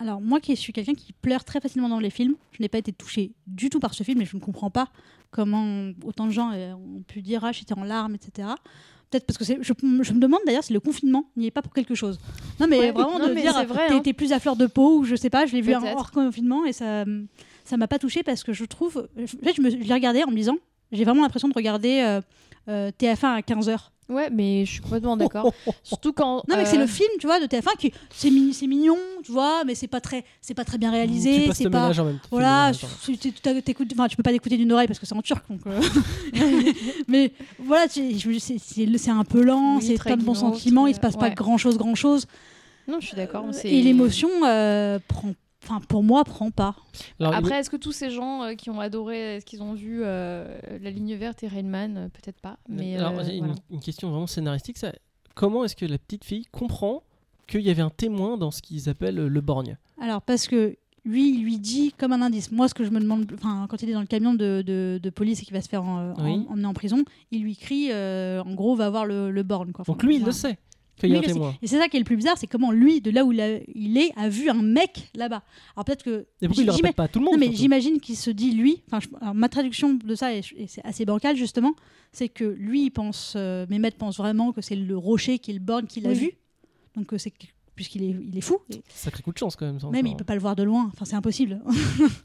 Alors, 0.00 0.20
moi 0.20 0.40
qui 0.40 0.54
suis 0.56 0.72
quelqu'un 0.72 0.94
qui 0.94 1.12
pleure 1.12 1.44
très 1.44 1.60
facilement 1.60 1.88
dans 1.88 1.98
les 2.00 2.10
films, 2.10 2.36
je 2.52 2.62
n'ai 2.62 2.68
pas 2.68 2.78
été 2.78 2.92
touchée 2.92 3.32
du 3.46 3.68
tout 3.70 3.80
par 3.80 3.94
ce 3.94 4.02
film 4.04 4.20
et 4.22 4.24
je 4.24 4.36
ne 4.36 4.40
comprends 4.40 4.70
pas 4.70 4.88
comment 5.30 5.90
autant 6.04 6.26
de 6.26 6.30
gens 6.30 6.52
euh, 6.52 6.72
ont 6.74 7.02
pu 7.06 7.22
dire 7.22 7.44
Ah, 7.44 7.52
j'étais 7.52 7.74
en 7.74 7.84
larmes, 7.84 8.14
etc. 8.14 8.48
Peut-être 9.10 9.26
parce 9.26 9.38
que 9.38 9.44
je, 9.44 9.54
je 9.62 10.12
me 10.12 10.18
demande 10.20 10.40
d'ailleurs 10.46 10.64
si 10.64 10.72
le 10.72 10.80
confinement 10.80 11.24
n'y 11.36 11.46
est 11.46 11.50
pas 11.50 11.62
pour 11.62 11.72
quelque 11.72 11.94
chose. 11.94 12.18
Non, 12.60 12.66
mais 12.68 12.78
Ouais, 12.78 12.92
vraiment 12.92 13.18
non, 13.18 13.28
de 13.28 13.32
mais 13.32 13.40
dire 13.42 13.54
t'es 14.02 14.10
hein. 14.10 14.12
plus 14.14 14.32
à 14.32 14.38
fleur 14.38 14.54
de 14.54 14.66
peau 14.66 14.98
ou 14.98 15.04
je 15.04 15.16
sais 15.16 15.30
pas, 15.30 15.46
je 15.46 15.54
l'ai 15.54 15.62
vu 15.62 15.74
en 15.74 15.82
hors 15.82 16.10
confinement 16.10 16.64
et 16.66 16.72
ça 16.72 17.04
ça 17.64 17.76
m'a 17.76 17.88
pas 17.88 17.98
touchée 17.98 18.22
parce 18.22 18.44
que 18.44 18.52
je 18.52 18.64
trouve. 18.64 19.08
En 19.18 19.44
fait, 19.44 19.54
je, 19.56 19.62
me, 19.62 19.70
je 19.70 19.76
l'ai 19.76 19.94
regardé 19.94 20.22
en 20.24 20.30
me 20.30 20.36
disant 20.36 20.56
j'ai 20.92 21.04
vraiment 21.04 21.22
l'impression 21.22 21.48
de 21.48 21.54
regarder 21.54 22.00
euh, 22.00 22.20
euh, 22.68 22.90
TF1 22.98 23.26
à 23.26 23.40
15h. 23.40 23.78
Ouais, 24.08 24.30
mais 24.30 24.64
je 24.64 24.72
suis 24.72 24.80
complètement 24.80 25.16
d'accord. 25.28 25.52
Surtout 25.82 26.12
quand. 26.14 26.42
Non, 26.48 26.56
mais 26.56 26.64
c'est 26.64 26.78
euh, 26.78 26.80
le 26.80 26.86
film, 26.86 27.08
tu 27.20 27.26
vois, 27.26 27.40
de 27.40 27.46
TF1 27.46 27.76
qui 27.78 27.92
c'est 28.10 28.30
mi- 28.30 28.54
c'est 28.54 28.66
mignon, 28.66 28.96
tu 29.22 29.32
vois, 29.32 29.64
mais 29.64 29.74
c'est 29.74 29.86
pas 29.86 30.00
très 30.00 30.24
c'est 30.40 30.54
pas 30.54 30.64
très 30.64 30.78
bien 30.78 30.90
réalisé, 30.90 31.50
c'est 31.52 31.68
pas 31.70 31.90
en 32.00 32.04
même 32.06 32.14
temps. 32.18 32.28
voilà, 32.30 32.72
tu 33.04 33.18
même 33.18 33.18
tu- 33.18 33.32
enfin, 33.92 34.08
peux 34.16 34.22
pas 34.22 34.32
l'écouter 34.32 34.56
d'une 34.56 34.72
oreille 34.72 34.86
parce 34.86 34.98
que 34.98 35.04
c'est 35.06 35.14
en 35.14 35.20
turc, 35.22 35.44
donc. 35.50 35.60
euh, 35.66 35.80
mais 37.08 37.32
voilà, 37.58 37.86
c'est- 37.88 38.58
c'est 38.58 38.86
c'est 38.98 39.10
un 39.10 39.24
peu 39.24 39.42
lent, 39.42 39.76
Oui, 39.76 39.84
c'est 39.86 39.94
très 39.96 40.10
pas 40.10 40.16
de 40.16 40.22
sentiments, 40.34 40.82
très- 40.84 40.92
il 40.92 40.94
se 40.94 41.00
passe 41.00 41.16
pas 41.16 41.30
grand 41.30 41.58
chose, 41.58 41.76
grand 41.76 41.94
chose. 41.94 42.26
Non, 42.86 43.00
je 43.00 43.06
suis 43.08 43.16
d'accord. 43.16 43.44
c'est- 43.52 43.68
Et 43.68 43.82
l'émotion 43.82 44.30
euh, 44.46 44.98
prend, 45.06 45.32
enfin 45.64 45.80
pour 45.88 46.02
moi 46.02 46.24
prend 46.24 46.50
pas. 46.50 46.74
il- 47.20 47.26
Après, 47.26 47.58
est-ce 47.60 47.70
que 47.70 47.76
tous 47.76 47.92
ces 47.92 48.10
gens 48.10 48.42
euh, 48.44 48.54
qui 48.54 48.70
ont 48.70 48.80
adoré, 48.80 49.36
est-ce 49.36 49.44
qu'ils 49.46 49.62
ont 49.62 49.74
vu 49.74 50.00
euh, 50.02 50.58
La 50.82 50.90
ligne 50.90 51.14
verte 51.16 51.42
et 51.42 51.48
Rainman 51.48 51.96
Euh, 51.96 52.08
Peut-être 52.08 52.40
pas. 52.40 52.58
Mais 52.68 52.96
Alors, 52.96 53.18
euh, 53.18 53.24
j'ai 53.24 53.36
une, 53.36 53.46
voilà. 53.46 53.60
une 53.70 53.80
question 53.80 54.10
vraiment 54.10 54.26
scénaristique. 54.26 54.78
Ça. 54.78 54.92
Comment 55.34 55.64
est-ce 55.64 55.76
que 55.76 55.86
la 55.86 55.98
petite 55.98 56.24
fille 56.24 56.44
comprend 56.50 57.02
qu'il 57.46 57.60
y 57.62 57.70
avait 57.70 57.82
un 57.82 57.90
témoin 57.90 58.36
dans 58.36 58.50
ce 58.50 58.60
qu'ils 58.62 58.88
appellent 58.88 59.26
le 59.26 59.40
borgne? 59.40 59.76
Alors 60.00 60.22
parce 60.22 60.46
que 60.46 60.76
lui, 61.04 61.30
il 61.30 61.42
lui 61.42 61.58
dit 61.58 61.92
comme 61.96 62.12
un 62.12 62.20
indice. 62.22 62.50
Moi, 62.52 62.68
ce 62.68 62.74
que 62.74 62.84
je 62.84 62.90
me 62.90 63.00
demande, 63.00 63.30
enfin, 63.34 63.66
quand 63.70 63.82
il 63.82 63.88
est 63.88 63.94
dans 63.94 64.00
le 64.00 64.06
camion 64.06 64.34
de, 64.34 64.62
de- 64.66 65.00
de 65.02 65.10
police 65.10 65.40
et 65.40 65.44
qu'il 65.44 65.54
va 65.54 65.62
se 65.62 65.68
faire 65.68 65.82
en- 65.84 66.10
en- 66.12 66.24
Oui. 66.24 66.44
emmener 66.50 66.66
en 66.66 66.74
prison, 66.74 67.02
il 67.30 67.42
lui 67.42 67.56
crie, 67.56 67.88
euh, 67.92 68.42
en 68.42 68.52
gros, 68.54 68.74
va 68.76 68.90
voir 68.90 69.06
le, 69.06 69.30
le 69.30 69.42
borne. 69.42 69.72
Quoi. 69.72 69.82
Enfin, 69.82 69.92
Donc 69.92 70.02
lui, 70.02 70.16
il 70.16 70.24
le 70.24 70.32
sait 70.32 70.58
qu'il 70.98 71.10
y 71.10 71.12
a 71.16 71.18
Lui, 71.18 71.18
un 71.18 71.22
il 71.22 71.28
le 71.28 71.34
témoin. 71.34 71.54
Et 71.62 71.66
c'est 71.66 71.78
ça 71.78 71.88
qui 71.88 71.96
est 71.96 72.00
le 72.00 72.04
plus 72.04 72.16
bizarre, 72.16 72.36
c'est 72.38 72.46
comment 72.46 72.70
lui, 72.72 73.00
de 73.00 73.10
là 73.10 73.24
où 73.24 73.32
il, 73.32 73.40
a- 73.40 73.58
il 73.74 73.96
est, 73.98 74.12
a 74.16 74.28
vu 74.28 74.48
un 74.50 74.62
mec 74.62 75.10
là-bas. 75.14 75.42
Alors 75.76 75.84
peut-être 75.84 76.02
que. 76.04 76.26
Et 76.42 76.46
pourquoi 76.48 76.62
il 76.62 76.66
le 76.66 76.72
répète 76.72 76.96
pas 76.96 77.04
à 77.04 77.08
tout 77.08 77.18
le 77.18 77.24
monde 77.24 77.34
Non, 77.34 77.40
mais 77.40 77.54
j'imagine 77.54 78.00
qu'il 78.00 78.16
se 78.16 78.30
dit, 78.30 78.52
lui, 78.52 78.82
enfin, 78.86 79.00
je- 79.00 79.08
alors, 79.20 79.34
ma 79.34 79.48
traduction 79.48 79.94
de 79.94 80.14
ça, 80.14 80.34
et, 80.34 80.40
et 80.56 80.66
c'est 80.66 80.84
assez 80.84 81.04
bancal 81.04 81.36
justement, 81.36 81.74
c'est 82.12 82.28
que 82.28 82.44
lui, 82.44 82.84
il 82.84 82.90
pense, 82.90 83.34
euh, 83.36 83.66
Mehmet 83.70 83.90
pense 83.92 84.16
vraiment 84.18 84.52
que 84.52 84.60
c'est 84.60 84.76
le 84.76 84.96
rocher 84.96 85.38
qui 85.38 85.50
est 85.50 85.54
le 85.54 85.60
borne 85.60 85.86
qu'il 85.86 86.06
a 86.06 86.10
Oui. 86.10 86.14
vu. 86.18 86.30
Donc 86.96 87.12
euh, 87.12 87.18
c'est 87.18 87.32
puisqu'il 87.78 88.02
est, 88.02 88.16
il 88.28 88.36
est 88.36 88.40
fou. 88.40 88.58
Sacré 88.92 89.22
coup 89.22 89.30
de 89.32 89.38
chance 89.38 89.54
quand 89.54 89.64
même. 89.64 89.78
ça, 89.78 89.86
même 89.86 90.04
il 90.04 90.08
encore. 90.08 90.16
peut 90.18 90.24
pas 90.24 90.34
le 90.34 90.40
voir 90.40 90.56
de 90.56 90.64
loin. 90.64 90.90
Enfin, 90.92 91.04
c'est 91.04 91.14
impossible. 91.14 91.60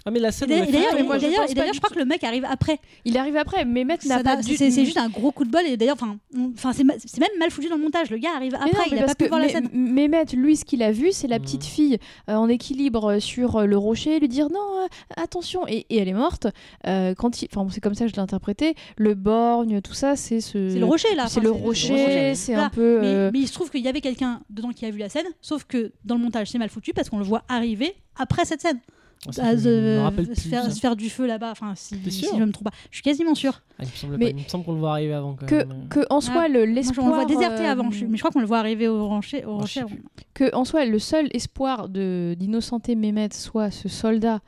Ah, 0.03 0.10
mais 0.10 0.17
la 0.17 0.31
scène. 0.31 0.50
d'ailleurs, 0.50 0.65
et 0.67 0.72
mais 0.72 0.79
je 1.03 1.05
pas 1.05 1.19
je 1.19 1.77
crois 1.77 1.89
tout. 1.89 1.93
que 1.93 2.00
le 2.00 2.05
mec 2.05 2.24
arrive 2.24 2.43
après. 2.50 2.79
Il 3.05 3.15
arrive 3.19 3.38
après. 3.38 3.63
Mehmet 3.65 3.98
n'a 4.05 4.17
Ça 4.17 4.24
pas 4.24 4.36
n'a- 4.38 4.41
du 4.41 4.55
C'est 4.57 4.72
juste 4.83 4.98
un 4.98 5.10
gros 5.10 5.31
coup 5.31 5.45
de 5.45 5.51
bol. 5.51 5.62
Et 5.67 5.77
d'ailleurs, 5.77 5.95
enfin, 6.01 6.17
on- 6.36 6.51
enfin, 6.55 6.74
c'est 6.74 6.83
même 7.19 7.29
mal 7.38 7.51
foutu 7.51 7.69
dans 7.69 7.75
le 7.75 7.83
montage. 7.83 8.10
Le 8.10 8.17
gars 8.17 8.31
arrive 8.36 8.53
Mais 8.53 8.57
après, 8.57 8.72
non, 8.72 8.83
il 8.88 8.95
mais 8.95 9.01
a 9.03 9.05
pas 9.05 9.13
pu 9.15 9.27
voir 9.27 9.39
la 9.39 9.50
scène. 9.50 9.69
Mehmet, 9.74 10.25
lui, 10.33 10.55
ce 10.55 10.65
qu'il 10.65 10.81
a 10.81 10.91
vu, 10.91 11.12
c'est 11.12 11.27
la 11.27 11.38
Mhm. 11.38 11.43
petite 11.45 11.63
fille 11.65 11.98
euh, 12.29 12.33
en 12.33 12.50
équilibre 12.50 13.19
sur 13.19 13.57
euh, 13.57 13.65
le 13.65 13.77
rocher, 13.77 14.19
lui 14.19 14.27
dire 14.29 14.50
non, 14.50 14.60
euh, 14.81 14.88
attention, 15.22 15.67
et, 15.67 15.86
elle 15.95 16.07
est 16.07 16.13
morte. 16.13 16.48
Quand 16.83 17.41
il... 17.43 17.48
enfin, 17.53 17.67
c'est 17.72 17.79
comme 17.81 17.93
ça 17.93 18.05
que 18.05 18.10
je 18.12 18.15
l'ai 18.15 18.22
interprété. 18.22 18.74
Le 18.98 19.13
borgne, 19.13 19.81
tout 19.81 19.93
ça, 19.93 20.15
c'est 20.15 20.41
ce. 20.41 20.69
C'est 20.69 20.79
le 20.79 20.86
rocher 20.86 21.13
là. 21.15 21.27
C'est 21.27 21.41
le 21.41 21.51
rocher, 21.51 22.33
c'est 22.36 22.55
un 22.55 22.69
peu. 22.69 23.00
Mais, 23.01 23.31
mais 23.31 23.39
il 23.39 23.48
se 23.48 23.53
trouve 23.53 23.69
qu'il 23.69 23.81
y 23.81 23.88
avait 23.88 24.01
quelqu'un 24.01 24.41
dedans 24.50 24.69
qui 24.69 24.86
a 24.86 24.89
vu 24.89 24.98
la 24.98 25.10
scène, 25.10 25.25
sauf 25.43 25.65
que 25.65 25.91
dans 26.05 26.15
le 26.15 26.21
montage 26.23 26.50
c'est 26.50 26.57
mal 26.57 26.69
foutu 26.69 26.91
parce 26.93 27.12
qu'on 27.12 27.19
le 27.19 27.23
voit 27.23 27.43
arriver 27.47 27.93
après 28.15 28.45
cette 28.45 28.62
scène. 28.62 28.79
Ah, 29.27 29.31
ça, 29.31 29.45
À 29.45 29.57
se, 29.57 29.69
me 29.69 30.01
rappelle 30.01 30.25
se 30.25 30.31
plus, 30.31 30.50
faire, 30.50 30.69
se 30.69 30.79
faire 30.81 30.95
du 30.97 31.09
feu 31.09 31.25
là-bas. 31.25 31.51
Enfin, 31.51 31.75
si, 31.77 31.95
si 32.12 32.25
je 32.25 32.43
me 32.43 32.51
trompe 32.51 32.65
pas. 32.65 32.75
Je 32.91 32.97
suis 32.97 33.03
quasiment 33.03 33.35
sûre. 33.35 33.62
Ah, 33.79 33.83
il 33.83 33.85
me 33.85 33.91
semble 33.95 34.17
Mais- 34.17 34.25
pas. 34.33 34.38
Il 34.39 34.43
me 34.43 34.50
semble 34.50 34.65
qu'on 34.65 34.73
le 34.73 34.79
voit 34.79 34.91
arriver 34.91 35.13
avant 35.13 35.35
quand 35.35 35.45
que, 35.45 35.55
même. 35.63 35.88
que 35.89 36.01
en 36.09 36.19
soi, 36.19 36.41
Ah. 36.45 36.47
le- 36.50 36.65
l'espoir. 36.65 37.07
on 37.07 37.09
le 37.11 37.15
voit 37.15 37.24
déserter 37.25 37.65
euh, 37.65 37.72
avant, 37.72 37.89
je- 37.89 38.03
mais 38.05 38.18
je 38.18 38.22
crois 38.22 38.31
qu'on 38.31 38.41
le 38.41 38.46
voit 38.46 38.57
arriver 38.59 38.89
au 38.89 39.07
rocher. 39.07 39.46
Au 39.46 39.61
Oh, 39.61 39.89
que 40.33 40.53
en 40.53 40.65
soi 40.65 40.83
le 40.83 41.00
seul 41.00 41.29
espoir 41.31 41.87
de 41.87 42.35
d'innocenter 42.37 42.96
Mehmet 42.96 43.29
soit 43.31 43.72
ce 43.72 43.87
soldat 43.87 44.41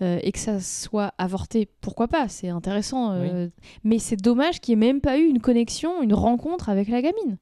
euh, 0.00 0.18
et 0.22 0.32
que 0.32 0.38
ça 0.38 0.60
soit 0.60 1.12
avorté, 1.18 1.68
pourquoi 1.82 2.08
pas, 2.08 2.26
c'est 2.28 2.48
intéressant. 2.48 3.12
euh, 3.12 3.48
Mais 3.84 3.98
c'est 3.98 4.16
dommage 4.16 4.60
qu'il 4.60 4.78
n'y 4.78 4.82
ait 4.82 4.86
même 4.92 5.02
pas 5.02 5.18
eu 5.18 5.26
une 5.26 5.40
connexion, 5.40 6.00
une 6.02 6.14
rencontre 6.14 6.70
avec 6.70 6.88
la 6.88 7.02
gamine. 7.02 7.36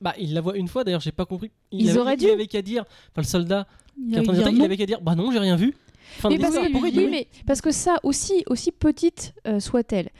Bah, 0.00 0.14
il 0.18 0.34
la 0.34 0.40
voit 0.40 0.56
une 0.56 0.68
fois 0.68 0.84
d'ailleurs, 0.84 1.00
j'ai 1.00 1.12
pas 1.12 1.24
compris. 1.26 1.50
Il 1.72 1.82
Ils 1.82 1.90
avait, 1.90 1.98
auraient 2.00 2.14
il 2.14 2.18
dû. 2.20 2.30
avait 2.30 2.46
qu'à 2.46 2.62
dire. 2.62 2.84
Enfin, 3.12 3.22
le 3.22 3.24
soldat 3.24 3.66
Il 3.98 4.10
qui 4.10 4.16
est 4.16 4.20
en 4.20 4.22
train 4.24 4.32
de 4.32 4.38
dit 4.38 4.44
dire, 4.44 4.52
il 4.52 4.62
avait 4.62 4.76
qu'à 4.76 4.86
dire 4.86 5.00
Bah 5.00 5.14
non, 5.14 5.30
j'ai 5.30 5.38
rien 5.38 5.56
vu. 5.56 5.74
Fin 6.18 6.28
Mais 6.28 6.38
parce, 6.38 6.54
que, 6.54 6.82
oui, 6.82 7.08
mais 7.10 7.26
parce 7.46 7.60
que 7.60 7.72
ça 7.72 7.96
aussi, 8.04 8.44
aussi 8.48 8.70
petite 8.72 9.34
euh, 9.48 9.58
soit-elle, 9.58 10.10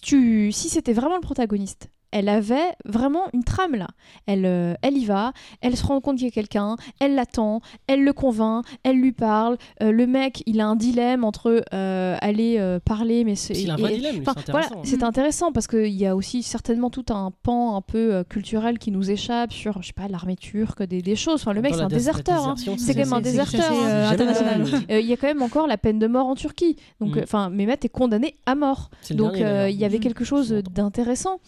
tu, 0.00 0.52
si 0.52 0.68
c'était 0.68 0.92
vraiment 0.92 1.16
le 1.16 1.20
protagoniste, 1.20 1.88
elle 2.12 2.28
avait 2.28 2.72
vraiment 2.84 3.22
une 3.32 3.42
trame 3.44 3.74
là. 3.74 3.88
Elle, 4.26 4.46
euh, 4.46 4.74
elle 4.82 4.96
y 4.96 5.04
va, 5.04 5.32
elle 5.60 5.76
se 5.76 5.84
rend 5.84 6.00
compte 6.00 6.16
qu'il 6.18 6.26
y 6.26 6.28
a 6.28 6.32
quelqu'un, 6.32 6.76
elle 7.00 7.14
l'attend, 7.14 7.60
elle 7.86 8.04
le 8.04 8.12
convainc, 8.12 8.64
elle 8.84 8.96
lui 8.96 9.12
parle. 9.12 9.56
Euh, 9.82 9.90
le 9.92 10.06
mec, 10.06 10.42
il 10.46 10.60
a 10.60 10.66
un 10.66 10.76
dilemme 10.76 11.24
entre 11.24 11.64
euh, 11.74 12.16
aller 12.20 12.78
parler, 12.84 13.24
mais 13.24 13.34
c'est- 13.34 13.54
Il 13.60 13.70
a 13.70 13.74
un 13.74 13.76
vrai 13.76 13.94
et- 13.94 13.96
dilemme, 13.96 14.16
c'est 14.24 14.50
voilà, 14.50 14.66
intéressant. 14.66 14.80
c'est 14.84 15.00
Mm. 15.00 15.04
intéressant 15.04 15.52
parce 15.52 15.66
qu'il 15.66 15.86
y 15.88 16.06
a 16.06 16.14
aussi 16.14 16.42
certainement 16.42 16.90
tout 16.90 17.06
un 17.10 17.32
pan 17.42 17.76
un 17.76 17.80
peu 17.80 18.24
culturel 18.28 18.78
qui 18.78 18.90
nous 18.90 19.10
échappe 19.10 19.52
sur, 19.52 19.80
je 19.82 19.88
sais 19.88 19.92
pas, 19.92 20.08
l'armée 20.08 20.36
turque, 20.36 20.82
des, 20.82 21.02
des 21.02 21.16
choses. 21.16 21.40
Enfin, 21.40 21.52
le 21.52 21.62
mec, 21.62 21.74
c'est 21.74 21.80
un 21.80 21.88
déserteur. 21.88 22.46
hein. 22.48 22.54
C'est 22.56 22.94
quand 22.94 23.00
même 23.00 23.12
un 23.12 23.20
déserteur, 23.20 23.70
hein. 23.72 24.10
international. 24.10 24.66
Il 24.90 25.06
y 25.06 25.12
a 25.12 25.16
quand 25.16 25.26
même 25.28 25.42
encore 25.42 25.66
la 25.66 25.78
peine 25.78 25.98
de 25.98 26.06
mort 26.06 26.26
en 26.26 26.34
Turquie. 26.34 26.76
Donc, 27.00 27.16
Mm. 27.16 27.20
enfin, 27.22 27.48
Mehmet 27.50 27.78
est 27.82 27.88
condamné 27.88 28.34
à 28.46 28.54
mort. 28.54 28.90
Donc, 29.10 29.32
il 29.36 29.76
y 29.76 29.84
avait 29.84 29.98
Mm. 29.98 30.00
quelque 30.00 30.24
chose 30.24 30.50
d'intéressant. 30.52 31.38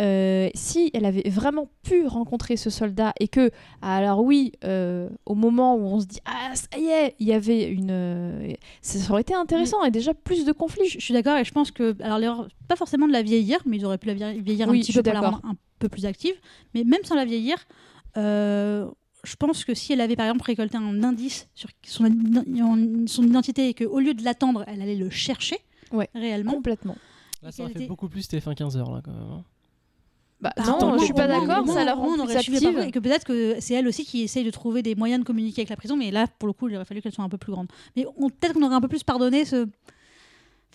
Euh, 0.00 0.13
si 0.54 0.90
elle 0.94 1.04
avait 1.04 1.28
vraiment 1.28 1.68
pu 1.82 2.06
rencontrer 2.06 2.56
ce 2.56 2.70
soldat 2.70 3.12
et 3.20 3.28
que, 3.28 3.50
alors 3.82 4.20
oui, 4.22 4.52
euh, 4.64 5.08
au 5.26 5.34
moment 5.34 5.74
où 5.76 5.80
on 5.82 6.00
se 6.00 6.06
dit 6.06 6.20
ah 6.24 6.52
ça 6.54 6.78
y 6.78 6.86
est, 6.86 7.14
il 7.18 7.26
y 7.26 7.32
avait 7.32 7.64
une, 7.70 7.90
euh, 7.90 8.52
ça 8.82 9.10
aurait 9.12 9.22
été 9.22 9.34
intéressant 9.34 9.82
et 9.84 9.90
déjà 9.90 10.14
plus 10.14 10.44
de 10.44 10.52
conflits. 10.52 10.88
Je, 10.88 10.98
je 10.98 11.04
suis 11.04 11.14
d'accord 11.14 11.36
et 11.36 11.44
je 11.44 11.52
pense 11.52 11.70
que 11.70 11.94
alors 12.02 12.48
pas 12.68 12.76
forcément 12.76 13.06
de 13.06 13.12
la 13.12 13.22
vieillir, 13.22 13.58
mais 13.66 13.76
ils 13.76 13.84
auraient 13.84 13.98
pu 13.98 14.06
la 14.08 14.14
vieillir, 14.14 14.68
Oui, 14.68 14.78
un 14.78 14.82
petit 14.82 14.92
peu 14.92 15.02
pour 15.02 15.12
la 15.12 15.20
rendre 15.20 15.40
un 15.44 15.54
peu 15.78 15.88
plus 15.88 16.06
active. 16.06 16.34
Mais 16.74 16.84
même 16.84 17.04
sans 17.04 17.14
la 17.16 17.24
vieillir, 17.24 17.56
euh, 18.16 18.88
je 19.24 19.36
pense 19.36 19.64
que 19.64 19.74
si 19.74 19.92
elle 19.92 20.00
avait 20.00 20.16
par 20.16 20.26
exemple 20.26 20.44
récolté 20.44 20.76
un 20.76 21.02
indice 21.02 21.48
sur 21.54 21.68
son, 21.82 22.04
son 23.06 23.22
identité 23.22 23.68
et 23.68 23.74
qu'au 23.74 23.98
lieu 24.00 24.14
de 24.14 24.22
l'attendre, 24.22 24.64
elle 24.66 24.82
allait 24.82 24.96
le 24.96 25.10
chercher 25.10 25.56
Ouais. 25.92 26.08
réellement. 26.14 26.52
Complètement. 26.52 26.96
Là, 27.42 27.52
ça 27.52 27.62
aurait 27.62 27.72
fait 27.72 27.80
était- 27.80 27.88
beaucoup 27.88 28.08
plus 28.08 28.26
TF1 28.28 28.54
15h 28.54 28.78
là 28.94 29.00
quand 29.04 29.12
même. 29.12 29.20
hein. 29.30 29.44
Bah, 30.40 30.52
Bah, 30.56 30.62
non, 30.80 30.98
je 30.98 31.04
suis 31.04 31.14
pas 31.14 31.26
d'accord. 31.26 31.66
Ça 31.68 31.84
la 31.84 31.94
rend 31.94 32.14
plus 32.26 32.36
active. 32.36 32.60
contre, 32.60 32.86
Et 32.86 32.90
que 32.90 32.98
peut-être 32.98 33.24
que 33.24 33.56
c'est 33.60 33.74
elle 33.74 33.88
aussi 33.88 34.04
qui 34.04 34.22
essaye 34.22 34.44
de 34.44 34.50
trouver 34.50 34.82
des 34.82 34.94
moyens 34.94 35.20
de 35.20 35.26
communiquer 35.26 35.62
avec 35.62 35.70
la 35.70 35.76
prison, 35.76 35.96
mais 35.96 36.10
là, 36.10 36.26
pour 36.38 36.46
le 36.46 36.52
coup, 36.52 36.68
il 36.68 36.76
aurait 36.76 36.84
fallu 36.84 37.00
qu'elle 37.00 37.12
soit 37.12 37.24
un 37.24 37.28
peu 37.28 37.38
plus 37.38 37.52
grande. 37.52 37.68
Mais 37.96 38.04
peut-être 38.04 38.52
qu'on 38.54 38.62
aurait 38.62 38.74
un 38.74 38.80
peu 38.80 38.88
plus 38.88 39.02
pardonné 39.04 39.44
ce. 39.44 39.66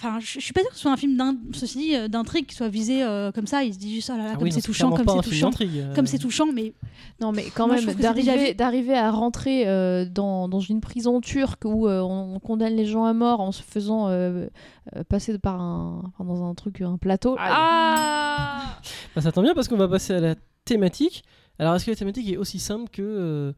Enfin, 0.01 0.19
je, 0.21 0.25
je 0.25 0.39
suis 0.39 0.53
pas 0.53 0.61
sûre 0.61 0.69
que 0.69 0.75
ce 0.75 0.81
soit 0.81 0.91
un 0.93 0.97
film 0.97 1.19
euh, 1.19 2.07
d'intrigue 2.07 2.45
qui 2.45 2.55
soit 2.55 2.69
visé 2.69 3.03
euh, 3.03 3.31
comme 3.33 3.47
ça. 3.47 3.63
Il 3.65 3.73
se 3.73 3.79
dit 3.79 3.93
juste, 3.93 4.09
oh 4.13 4.17
là 4.17 4.23
là, 4.23 4.29
Ah 4.31 4.35
comme 4.35 4.43
oui, 4.43 4.51
c'est 4.53 4.61
touchant, 4.61 4.91
comme 4.91 5.05
c'est 5.07 5.29
touchant. 5.29 5.51
euh. 5.61 5.93
Comme 5.93 6.05
c'est 6.07 6.17
touchant, 6.19 6.45
mais 6.53 6.73
Non, 7.19 7.33
mais 7.33 7.45
quand 7.53 7.67
Moi, 7.67 7.75
même, 7.81 7.93
d'arriver 8.55 8.95
à 8.95 9.11
rentrer 9.11 9.67
euh, 9.67 10.05
dans, 10.05 10.47
dans 10.47 10.61
une 10.61 10.79
prison 10.79 11.19
turque 11.19 11.65
où 11.65 11.87
euh, 11.87 11.99
on 11.99 12.39
condamne 12.39 12.75
les 12.75 12.85
gens 12.85 13.03
à 13.03 13.13
mort 13.13 13.41
en 13.41 13.51
se 13.51 13.61
faisant 13.61 14.09
passer 15.09 15.37
par 15.37 15.59
un, 15.59 16.01
enfin, 16.07 16.23
dans 16.23 16.43
un 16.45 16.55
truc, 16.55 16.81
un 16.81 16.97
plateau. 16.97 17.35
Ah 17.37 18.79
Bah, 19.15 19.21
ça 19.21 19.31
tombe 19.31 19.43
bien 19.43 19.53
parce 19.53 19.67
qu'on 19.67 19.77
va 19.77 19.87
passer 19.87 20.13
à 20.13 20.19
la 20.19 20.35
thématique. 20.65 21.23
Alors, 21.57 21.75
est-ce 21.75 21.85
que 21.85 21.91
la 21.91 21.97
thématique 21.97 22.29
est 22.29 22.37
aussi 22.37 22.57
simple 22.59 22.89
que 22.89 23.01
euh, 23.01 23.53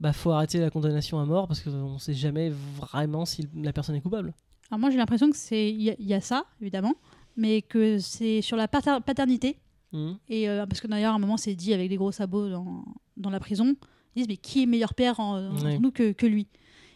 bah, 0.00 0.12
faut 0.12 0.32
arrêter 0.32 0.58
la 0.58 0.70
condamnation 0.70 1.20
à 1.20 1.24
mort 1.24 1.46
parce 1.46 1.60
qu'on 1.60 1.98
sait 1.98 2.14
jamais 2.14 2.50
vraiment 2.80 3.24
si 3.24 3.48
la 3.54 3.72
personne 3.72 3.94
est 3.94 4.00
coupable? 4.00 4.34
Alors 4.74 4.80
moi 4.80 4.90
j'ai 4.90 4.96
l'impression 4.98 5.30
que 5.30 5.36
c'est 5.36 5.70
il 5.70 5.82
y, 5.82 5.90
a- 5.90 5.96
il 6.00 6.06
y 6.06 6.14
a 6.14 6.20
ça 6.20 6.46
évidemment, 6.60 6.94
mais 7.36 7.62
que 7.62 7.98
c'est 7.98 8.42
sur 8.42 8.56
la 8.56 8.66
pater- 8.66 8.98
paternité. 9.06 9.60
Mhm. 9.92 10.18
Et 10.28 10.48
euh, 10.48 10.66
parce 10.66 10.80
que 10.80 10.88
d'ailleurs 10.88 11.12
à 11.12 11.16
un 11.16 11.20
moment 11.20 11.36
c'est 11.36 11.54
dit 11.54 11.72
avec 11.72 11.88
des 11.88 11.96
gros 11.96 12.10
sabots 12.10 12.48
dans, 12.48 12.84
dans 13.16 13.30
la 13.30 13.38
prison, 13.38 13.76
ils 14.16 14.20
disent 14.20 14.28
mais 14.28 14.36
qui 14.36 14.64
est 14.64 14.66
meilleur 14.66 14.94
père 14.94 15.20
en, 15.20 15.38
nous 15.78 15.92
que, 15.92 16.10
que 16.12 16.26
lui? 16.26 16.48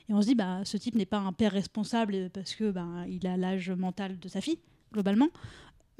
Et 0.08 0.12
on 0.12 0.20
se 0.20 0.26
dit 0.26 0.34
bah 0.34 0.62
ce 0.64 0.76
type 0.76 0.96
n'est 0.96 1.06
pas 1.06 1.18
un 1.18 1.32
père 1.32 1.52
responsable 1.52 2.30
parce 2.30 2.54
que 2.56 2.70
bah, 2.72 2.86
il 3.08 3.24
a 3.28 3.36
l'âge 3.36 3.70
mental 3.70 4.18
de 4.18 4.28
sa 4.28 4.40
fille 4.40 4.58
globalement. 4.92 5.28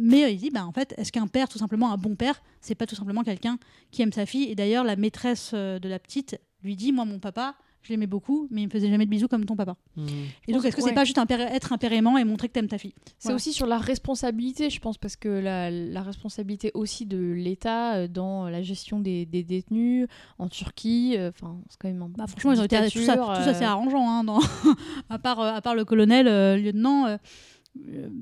Mais 0.00 0.24
euh, 0.24 0.30
il 0.30 0.38
dit 0.38 0.50
bah 0.50 0.66
en 0.66 0.72
fait 0.72 0.94
est-ce 0.96 1.12
qu'un 1.12 1.28
père 1.28 1.48
tout 1.48 1.58
simplement 1.58 1.92
un 1.92 1.96
bon 1.96 2.16
père 2.16 2.42
c'est 2.60 2.74
pas 2.74 2.86
tout 2.86 2.96
simplement 2.96 3.22
quelqu'un 3.22 3.56
qui 3.92 4.02
aime 4.02 4.12
sa 4.12 4.26
fille? 4.26 4.44
Et 4.50 4.56
d'ailleurs 4.56 4.82
la 4.84 4.96
maîtresse 4.96 5.52
euh, 5.54 5.78
de 5.78 5.88
la 5.88 6.00
petite 6.00 6.40
lui 6.64 6.74
dit 6.74 6.90
moi 6.90 7.04
mon 7.04 7.20
papa 7.20 7.54
je 7.82 7.90
l'aimais 7.92 8.06
beaucoup, 8.06 8.48
mais 8.50 8.62
il 8.62 8.66
me 8.66 8.70
faisait 8.70 8.90
jamais 8.90 9.06
de 9.06 9.10
bisous 9.10 9.28
comme 9.28 9.44
ton 9.44 9.56
papa. 9.56 9.76
Hmm. 9.96 10.06
Et 10.46 10.52
donc, 10.52 10.64
est-ce 10.64 10.74
que 10.76 10.82
c'est 10.82 10.88
Ouais. 10.88 10.94
pas 10.94 11.04
juste 11.04 11.18
un 11.18 11.26
être 11.26 11.72
un 11.72 11.78
père 11.78 11.92
aimant 11.92 12.18
et 12.18 12.24
montrer 12.24 12.48
que 12.48 12.52
t'aimes 12.52 12.68
ta 12.68 12.76
fille? 12.78 12.92
C'est 13.18 13.24
Voilà. 13.28 13.36
aussi 13.36 13.52
sur 13.52 13.66
la 13.66 13.78
responsabilité, 13.78 14.68
je 14.70 14.80
pense, 14.80 14.98
parce 14.98 15.16
que 15.16 15.28
la, 15.28 15.70
la 15.70 16.02
responsabilité 16.02 16.70
aussi 16.74 17.06
de 17.06 17.18
l'État 17.18 17.94
euh, 17.96 18.08
dans 18.08 18.48
la 18.48 18.62
gestion 18.62 19.00
des, 19.00 19.24
des 19.26 19.42
détenus 19.44 20.06
en 20.38 20.48
Turquie, 20.48 21.14
euh, 21.16 21.30
enfin, 21.30 21.56
c'est 21.70 21.78
quand 21.80 21.88
même 21.88 22.02
un 22.02 22.08
Bah, 22.08 22.26
franchement, 22.26 22.52
ils 22.52 22.60
ont 22.60 22.64
été 22.64 22.76
tout 22.76 22.82
ça, 22.82 22.88
dictature, 23.14 23.26
tout 23.36 23.42
ça 23.44 23.54
c'est 23.54 23.64
euh, 23.64 23.68
arrangeant, 23.68 24.08
hein, 24.10 24.24
dans... 24.24 24.40
à, 25.08 25.18
part, 25.18 25.40
euh, 25.40 25.52
à 25.54 25.60
part 25.62 25.74
le 25.74 25.84
colonel, 25.84 26.28
euh, 26.28 26.56
le 26.56 26.62
lieutenant. 26.62 27.16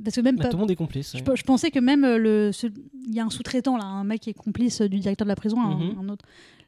parce 0.05 0.16
que 0.16 0.21
même 0.21 0.37
Bah, 0.37 0.45
pas- 0.45 0.49
tout 0.51 0.57
le 0.57 0.61
monde 0.61 0.71
est 0.71 0.77
complice. 0.77 1.12
je, 1.12 1.19
ouais. 1.19 1.23
pe- 1.25 1.37
je 1.37 1.42
pensais 1.45 1.71
que 1.71 1.79
même 1.79 2.03
le, 2.03 2.53
ce- 2.53 2.66
il 3.07 3.14
y 3.14 3.21
a 3.21 3.25
un 3.25 3.31
sous-traitant 3.31 3.77
là, 3.77 3.85
un 3.85 4.05
mec 4.05 4.21
qui 4.21 4.31
est 4.31 4.35
complice 4.35 4.83
du 4.83 4.99
directeur 4.99 5.25
de 5.25 5.31
la 5.31 5.37
prison, 5.37 5.59
un- 5.61 5.77
Mhm. 5.79 5.99
un, 6.01 6.09
autre. 6.11 6.25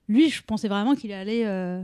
Lui, 0.08 0.30
je 0.30 0.42
pensais 0.42 0.68
vraiment 0.68 0.94
qu'il 0.94 1.12
allait 1.12 1.44
euh, 1.44 1.82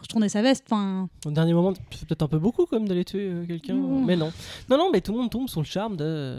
retourner 0.00 0.28
sa 0.28 0.42
veste. 0.42 0.64
Enfin, 0.70 1.08
Au 1.26 1.30
dernier 1.30 1.52
moment, 1.54 1.72
c'est 1.90 2.06
peut-être 2.06 2.22
un 2.22 2.28
peu 2.28 2.38
beaucoup 2.38 2.66
même 2.72 2.86
d'aller 2.88 3.04
tuer 3.04 3.28
euh, 3.30 3.46
quelqu'un. 3.46 3.74
Mmh. 3.74 4.04
Mais 4.06 4.16
non. 4.16 4.32
Non, 4.68 4.78
non, 4.78 4.90
mais 4.92 5.00
tout 5.00 5.12
le 5.12 5.18
monde 5.18 5.30
tombe 5.30 5.48
sous 5.48 5.60
le 5.60 5.66
charme 5.66 5.96
de. 5.96 6.38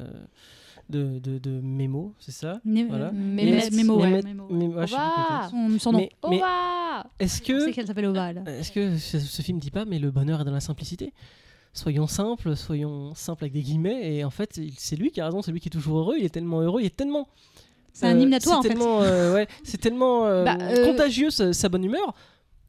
De, 0.89 1.19
de, 1.19 1.37
de 1.37 1.51
Mémo, 1.61 2.13
c'est 2.19 2.33
ça? 2.33 2.59
Né- 2.65 2.83
Voilà. 2.83 3.05
euh, 3.05 3.11
Mémo, 3.13 3.51
ouais, 3.51 3.69
Mémo, 3.71 3.97
ouais. 4.01 4.21
Mémo- 4.51 4.83
Ova 4.83 5.49
nom. 5.53 5.91
Mais, 5.93 6.09
mais 6.29 6.35
Ova 6.37 7.05
est-ce 7.17 7.41
que 7.41 7.57
sais 7.61 7.71
qu'elle 7.71 7.87
s'appelle 7.87 8.07
Ova, 8.07 8.31
elle. 8.31 8.43
Est-ce 8.45 8.73
que 8.73 8.97
ce, 8.97 9.17
ce 9.19 9.41
film 9.41 9.57
dit 9.57 9.71
pas, 9.71 9.85
mais 9.85 9.99
le 9.99 10.11
bonheur 10.11 10.41
est 10.41 10.43
dans 10.43 10.51
la 10.51 10.59
simplicité? 10.59 11.13
Soyons 11.73 12.07
simples, 12.07 12.57
soyons 12.57 13.13
simples 13.15 13.45
avec 13.45 13.53
des 13.53 13.61
guillemets, 13.61 14.17
et 14.17 14.25
en 14.25 14.31
fait, 14.31 14.59
c'est 14.75 14.97
lui 14.97 15.11
qui 15.11 15.21
a 15.21 15.25
raison, 15.27 15.41
c'est 15.41 15.53
lui 15.53 15.61
qui 15.61 15.69
est 15.69 15.71
toujours 15.71 15.99
heureux, 15.99 16.15
il 16.19 16.25
est 16.25 16.29
tellement 16.29 16.59
heureux, 16.59 16.81
il 16.81 16.87
est 16.87 16.95
tellement. 16.97 17.29
C'est 17.93 18.07
un 18.07 18.17
euh, 18.17 18.19
hymne 18.19 18.33
à 18.33 18.41
toi, 18.41 18.59
c'est 18.61 18.75
en 18.75 18.99
fait. 18.99 19.05
euh, 19.05 19.33
ouais, 19.33 19.47
c'est 19.63 19.77
tellement 19.79 20.25
euh, 20.25 20.43
Bah, 20.43 20.57
euh, 20.59 20.85
contagieux 20.91 21.29
sa, 21.29 21.53
sa 21.53 21.69
bonne 21.69 21.85
humeur, 21.85 22.13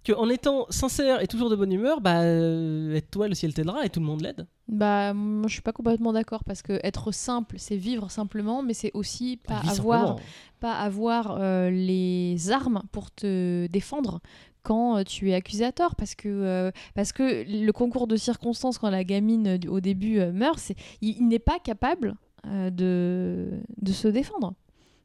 qu'en 0.07 0.29
étant 0.29 0.67
sincère 0.71 1.23
et 1.23 1.27
toujours 1.27 1.51
de 1.51 1.57
bonne 1.57 1.73
humeur, 1.73 2.01
bah, 2.01 2.23
euh, 2.23 2.95
aide-toi, 2.95 3.29
le 3.29 3.35
ciel 3.35 3.55
t'aidera, 3.55 3.85
et 3.85 3.89
tout 3.91 4.01
le 4.01 4.07
monde 4.07 4.23
l'aide. 4.23 4.47
Bah, 4.69 5.13
moi, 5.15 5.49
je 5.49 5.53
suis 5.53 5.63
pas 5.63 5.73
complètement 5.73 6.13
d'accord 6.13 6.45
parce 6.45 6.63
que 6.63 6.81
être 6.83 7.13
simple, 7.13 7.57
c'est 7.59 7.77
vivre 7.77 8.11
simplement, 8.11 8.63
mais 8.63 8.75
c'est 8.75 8.91
aussi 8.95 9.37
pas 9.37 9.61
Vis 9.61 9.71
avoir, 9.79 10.01
simplement. 10.09 10.27
pas 10.61 10.73
avoir 10.75 11.37
euh, 11.41 11.71
les 11.71 12.51
armes 12.51 12.83
pour 12.93 13.11
te 13.11 13.67
défendre 13.67 14.21
quand 14.63 14.99
euh, 14.99 15.03
tu 15.03 15.31
es 15.31 15.35
accusé 15.35 15.65
à 15.65 15.73
tort 15.73 15.97
parce 15.97 16.15
que 16.15 16.29
euh, 16.29 16.71
parce 16.95 17.13
que 17.13 17.45
le 17.47 17.73
concours 17.73 18.07
de 18.07 18.15
circonstances 18.17 18.79
quand 18.79 18.91
la 18.91 19.03
gamine 19.03 19.47
euh, 19.49 19.69
au 19.69 19.81
début 19.81 20.21
euh, 20.21 20.31
meurt 20.33 20.61
c'est 20.61 20.77
il, 21.01 21.17
il 21.19 21.27
n'est 21.27 21.41
pas 21.41 21.59
capable 21.59 22.15
euh, 22.47 22.71
de 22.71 23.51
de 23.81 23.93
se 23.93 24.07
défendre 24.07 24.55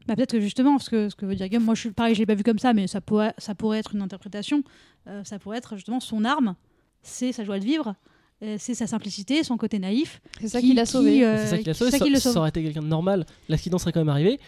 Bah, 0.07 0.15
peut-être 0.15 0.31
que 0.31 0.39
justement, 0.39 0.79
ce 0.79 0.89
que, 0.89 1.09
ce 1.09 1.15
que 1.15 1.25
veut 1.25 1.35
dire 1.35 1.47
Guillaume, 1.47 1.63
moi 1.65 1.75
je 1.75 1.81
suis 1.81 1.91
pareil, 1.91 2.15
je 2.15 2.19
l'ai 2.19 2.25
pas 2.25 2.35
vu 2.35 2.43
comme 2.43 2.59
ça, 2.59 2.73
mais 2.73 2.87
ça 2.87 3.01
pourrait, 3.01 3.33
ça 3.37 3.55
pourrait 3.55 3.79
être 3.79 3.93
une 3.95 4.01
interprétation. 4.01 4.63
Euh, 5.07 5.23
ça 5.23 5.37
pourrait 5.39 5.57
être 5.57 5.75
justement 5.75 5.99
son 5.99 6.23
arme, 6.25 6.55
c'est 7.01 7.31
sa 7.31 7.43
joie 7.43 7.59
de 7.59 7.63
vivre, 7.65 7.95
euh, 8.43 8.55
c'est 8.59 8.73
sa 8.73 8.87
simplicité, 8.87 9.43
son 9.43 9.57
côté 9.57 9.79
naïf. 9.79 10.21
c'est 10.41 10.47
ça 10.47 10.59
qui- 10.61 10.67
qui 10.69 10.73
l'a 10.73 10.85
sauvé 10.85 11.25
euh, 11.25 11.37
c'est 11.37 11.47
ça 11.47 11.57
qui 11.57 11.63
l'a 11.65 11.73
sauvé. 11.73 11.91
ça 11.91 11.97
Ça, 11.97 12.05
qui 12.05 12.11
le 12.11 12.19
ça 12.19 12.33
aurait 12.39 12.49
été 12.49 12.63
quelqu'un 12.63 12.81
de 12.81 12.87
normal, 12.87 13.25
l'accident 13.49 13.77
serait 13.77 13.91
quand 13.91 14.01
même 14.01 14.09
arrivé. 14.09 14.39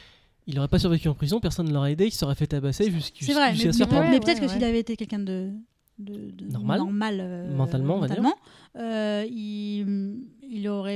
Il 0.47 0.55
n'aurait 0.55 0.67
pas 0.67 0.79
survécu 0.79 1.07
en 1.09 1.13
prison, 1.13 1.39
personne 1.39 1.67
ne 1.67 1.73
l'aurait 1.73 1.91
aidé, 1.93 2.05
il 2.07 2.11
se 2.11 2.17
serait 2.19 2.33
fait 2.35 2.47
tabasser 2.47 2.89
jusqu'à 2.91 3.25
C'est 3.25 3.33
vrai, 3.33 3.51
mais, 3.51 3.57
se 3.57 3.83
mais- 3.83 4.09
mais 4.09 4.19
peut-être 4.19 4.39
ouais, 4.39 4.45
que 4.47 4.51
s'il 4.51 4.61
ouais. 4.61 4.67
avait 4.67 4.79
été 4.79 4.95
quelqu'un 4.95 5.19
de, 5.19 5.51
de, 5.99 6.31
de 6.31 6.45
Normal. 6.51 7.17
euh, 7.21 7.55
Mentalement, 7.55 7.95
on 7.97 7.99
va 7.99 8.07
dire. 8.07 8.21
mentalement, 8.21 8.35
euh, 8.77 9.25
il, 9.29 9.35
il 9.35 9.68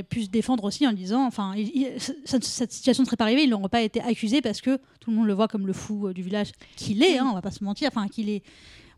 aurait 0.03 0.07
pu 0.09 0.23
se 0.23 0.29
défendre 0.29 0.63
aussi 0.65 0.85
en 0.87 0.93
disant, 0.93 1.25
enfin, 1.25 1.53
il- 1.55 1.71
il- 1.73 1.91
cette, 2.25 2.43
cette 2.43 2.71
situation 2.71 3.03
ne 3.03 3.05
serait 3.07 3.17
pas 3.17 3.25
arrivée, 3.25 3.43
il 3.43 3.49
n'aurait 3.49 3.69
pas 3.69 3.81
été 3.81 4.01
accusé 4.01 4.41
parce 4.41 4.61
que 4.61 4.77
tout 4.99 5.11
le 5.11 5.17
monde 5.17 5.27
le 5.27 5.33
voit 5.33 5.47
comme 5.47 5.65
le 5.67 5.73
fou 5.73 6.07
euh, 6.07 6.13
du 6.13 6.21
village 6.21 6.51
qu'il 6.75 7.01
est, 7.03 7.17
hein, 7.17 7.27
on 7.29 7.33
va 7.33 7.41
pas 7.41 7.51
se 7.51 7.63
mentir, 7.63 7.89
enfin, 7.91 8.07
qu'il 8.07 8.29
est 8.29 8.43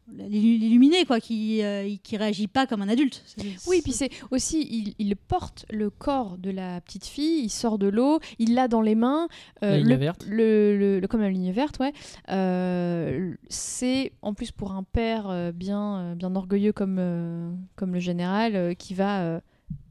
l'illuminé, 0.07 1.03
quoi, 1.05 1.19
qui, 1.19 1.63
euh, 1.63 1.89
qui 2.03 2.15
réagit 2.15 2.45
pas 2.47 2.67
comme 2.67 2.83
un 2.83 2.89
adulte. 2.89 3.23
Oui, 3.67 3.81
puis 3.83 3.91
c'est 3.91 4.11
aussi, 4.29 4.61
il, 4.69 4.93
il 4.99 5.15
porte 5.15 5.65
le 5.71 5.89
corps 5.89 6.37
de 6.37 6.51
la 6.51 6.79
petite 6.81 7.05
fille, 7.05 7.43
il 7.45 7.49
sort 7.49 7.79
de 7.79 7.87
l'eau, 7.87 8.19
il 8.37 8.53
l'a 8.53 8.67
dans 8.67 8.81
les 8.81 8.93
mains. 8.93 9.27
euh, 9.63 9.71
La 9.71 9.77
ligne 9.77 9.87
le, 9.89 9.95
verte. 9.95 10.25
Le, 10.29 10.77
le- 10.77 10.99
le- 10.99 11.07
comme 11.07 11.21
la 11.21 11.31
ligne 11.31 11.51
verte, 11.51 11.79
ouais. 11.79 11.91
Euh, 12.29 13.33
c'est 13.49 14.11
en 14.21 14.33
plus 14.35 14.51
pour 14.51 14.73
un 14.73 14.83
père 14.83 15.27
euh, 15.29 15.51
bien, 15.51 15.97
euh, 15.97 16.15
bien 16.15 16.35
orgueilleux 16.35 16.73
comme, 16.73 16.97
euh, 16.99 17.51
comme 17.75 17.93
le 17.93 17.99
général, 17.99 18.55
euh, 18.55 18.73
qui 18.75 18.93
va 18.93 19.21
euh, 19.21 19.39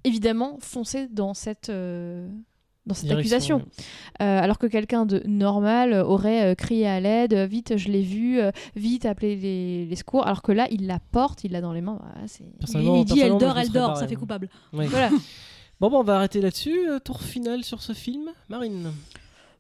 évidemment 0.05 0.59
foncer 0.61 1.09
dans 1.09 1.35
cette. 1.35 1.69
euh, 1.71 2.29
dans 2.87 2.95
cette 2.95 3.11
accusation. 3.13 3.57
ouais. 3.57 3.63
Euh, 4.21 4.41
alors 4.43 4.59
que 4.59 4.67
quelqu'un 4.67 5.07
de 5.07 5.23
normal 5.27 5.95
aurait 5.95 6.53
euh, 6.53 6.55
crié 6.55 6.87
à 6.87 7.01
l'aide, 7.01 7.33
vite 7.35 7.79
je 7.79 7.89
l'ai 7.89 8.03
vu, 8.03 8.39
euh, 8.41 8.51
vite 8.77 9.07
appelé 9.07 9.37
les, 9.37 9.87
les 9.87 9.97
secours, 9.97 10.27
alors 10.27 10.43
que 10.43 10.53
là 10.53 10.67
il 10.71 10.87
la 10.87 10.99
porte, 10.99 11.45
il 11.45 11.53
l'a 11.53 11.63
dans 11.63 11.73
les 11.73 11.81
mains. 11.81 11.99
Voilà, 11.99 12.27
Personnellement- 12.59 12.97
il, 12.97 13.01
il 13.01 13.05
dit 13.07 13.21
elle 13.21 13.39
dort, 13.39 13.57
elle 13.59 13.71
dort, 13.71 13.97
ça 13.97 14.07
fait 14.07 14.17
coupable. 14.17 14.51
Ouais. 14.75 14.87
Voilà. 14.87 15.09
Bon, 15.81 15.89
bon, 15.91 16.01
on 16.01 16.05
va 16.05 16.17
arrêter 16.17 16.41
là-dessus. 16.43 16.79
Tour 17.05 17.23
final 17.23 17.65
sur 17.65 17.81
ce 17.83 17.95
film. 17.95 18.29
Marine. 18.51 18.93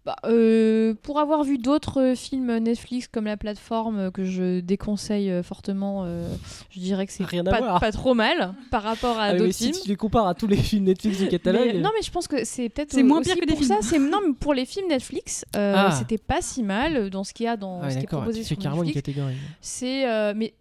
Bah, 0.04 0.16
euh, 0.26 0.92
pour 1.02 1.18
avoir 1.18 1.44
vu 1.44 1.56
d'autres 1.56 1.98
euh, 1.98 2.14
films 2.14 2.58
Netflix 2.58 3.08
comme 3.08 3.24
la 3.24 3.38
plateforme 3.38 3.98
euh, 3.98 4.10
que 4.10 4.22
je 4.24 4.60
déconseille 4.60 5.42
fortement, 5.42 6.02
euh, 6.04 6.28
je 6.68 6.78
dirais 6.80 7.06
que 7.06 7.12
c'est 7.12 7.24
pas, 7.42 7.90
trop 7.90 8.12
mal 8.12 8.52
par 8.70 8.82
rapport 8.82 9.18
à 9.18 9.24
Ah 9.28 9.34
d'autres 9.34 9.52
si 9.52 9.68
films. 9.72 9.78
tu 9.82 9.88
les 9.88 9.96
compares 9.96 10.26
à 10.26 10.34
tous 10.34 10.46
les 10.46 10.56
films 10.58 10.84
Netflix 10.84 11.18
du 11.18 11.28
catalogue. 11.28 11.70
Mais- 11.72 11.80
non 11.80 11.88
mais 11.94 12.02
je 12.02 12.10
pense 12.10 12.28
que 12.28 12.44
c'est 12.44 12.68
peut-être 12.68 12.92
C'est 12.92 13.02
moins 13.02 13.22
pire 13.22 13.34
que 13.36 13.46
des 13.46 13.54
pour 13.54 13.58
films. 13.64 13.80
ça. 13.80 13.98
Non 13.98 14.20
mais 14.26 14.34
pour 14.34 14.52
les 14.52 14.66
films 14.66 14.88
Netflix, 14.88 15.46
euh, 15.56 15.72
Ah. 15.74 15.90
c'était 15.98 16.18
pas 16.18 16.42
si 16.42 16.62
mal 16.62 17.08
dans 17.08 17.24
ce 17.24 17.32
qu'il 17.32 17.44
y 17.44 17.48
a 17.48 17.56
dans 17.56 17.80
Ah 17.80 17.86
ouais, 17.86 17.90
ce 17.92 17.96
qui 17.98 18.04
est 18.04 18.06
proposé 18.06 18.42
sur 18.44 18.58
carrément 18.58 18.82
une 18.82 18.88
Netflix. 18.88 19.06
catégorie. 19.06 19.34
C'est 19.62 20.34
mais 20.34 20.52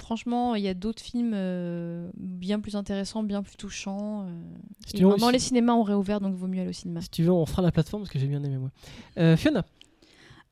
franchement 0.00 0.54
il 0.54 0.62
y 0.62 0.68
a 0.68 0.74
d'autres 0.74 1.02
films 1.02 1.32
euh, 1.34 2.10
bien 2.16 2.58
plus 2.60 2.74
intéressants, 2.76 3.22
bien 3.22 3.42
plus 3.42 3.56
touchants. 3.56 4.22
euh, 4.22 4.42
Si 4.86 4.96
et 4.96 4.98
si- 5.28 5.32
les 5.32 5.38
cinémas 5.38 5.74
ont 5.74 5.82
réouvert 5.82 6.20
donc 6.20 6.34
vaut 6.34 6.46
mieux 6.46 6.60
aller 6.60 6.70
au 6.70 6.72
cinéma. 6.72 7.00
Si 7.02 7.10
tu 7.10 7.22
veux, 7.22 7.32
on 7.32 7.44
fera 7.46 7.62
la 7.62 7.70
plateforme 7.72 8.02
parce 8.02 8.10
que 8.12 8.18
j'ai 8.18 8.26
bien 8.28 8.42
aimé 8.42 8.56
moi. 8.58 8.70
Euh, 9.18 9.36
Fiona. 9.36 9.64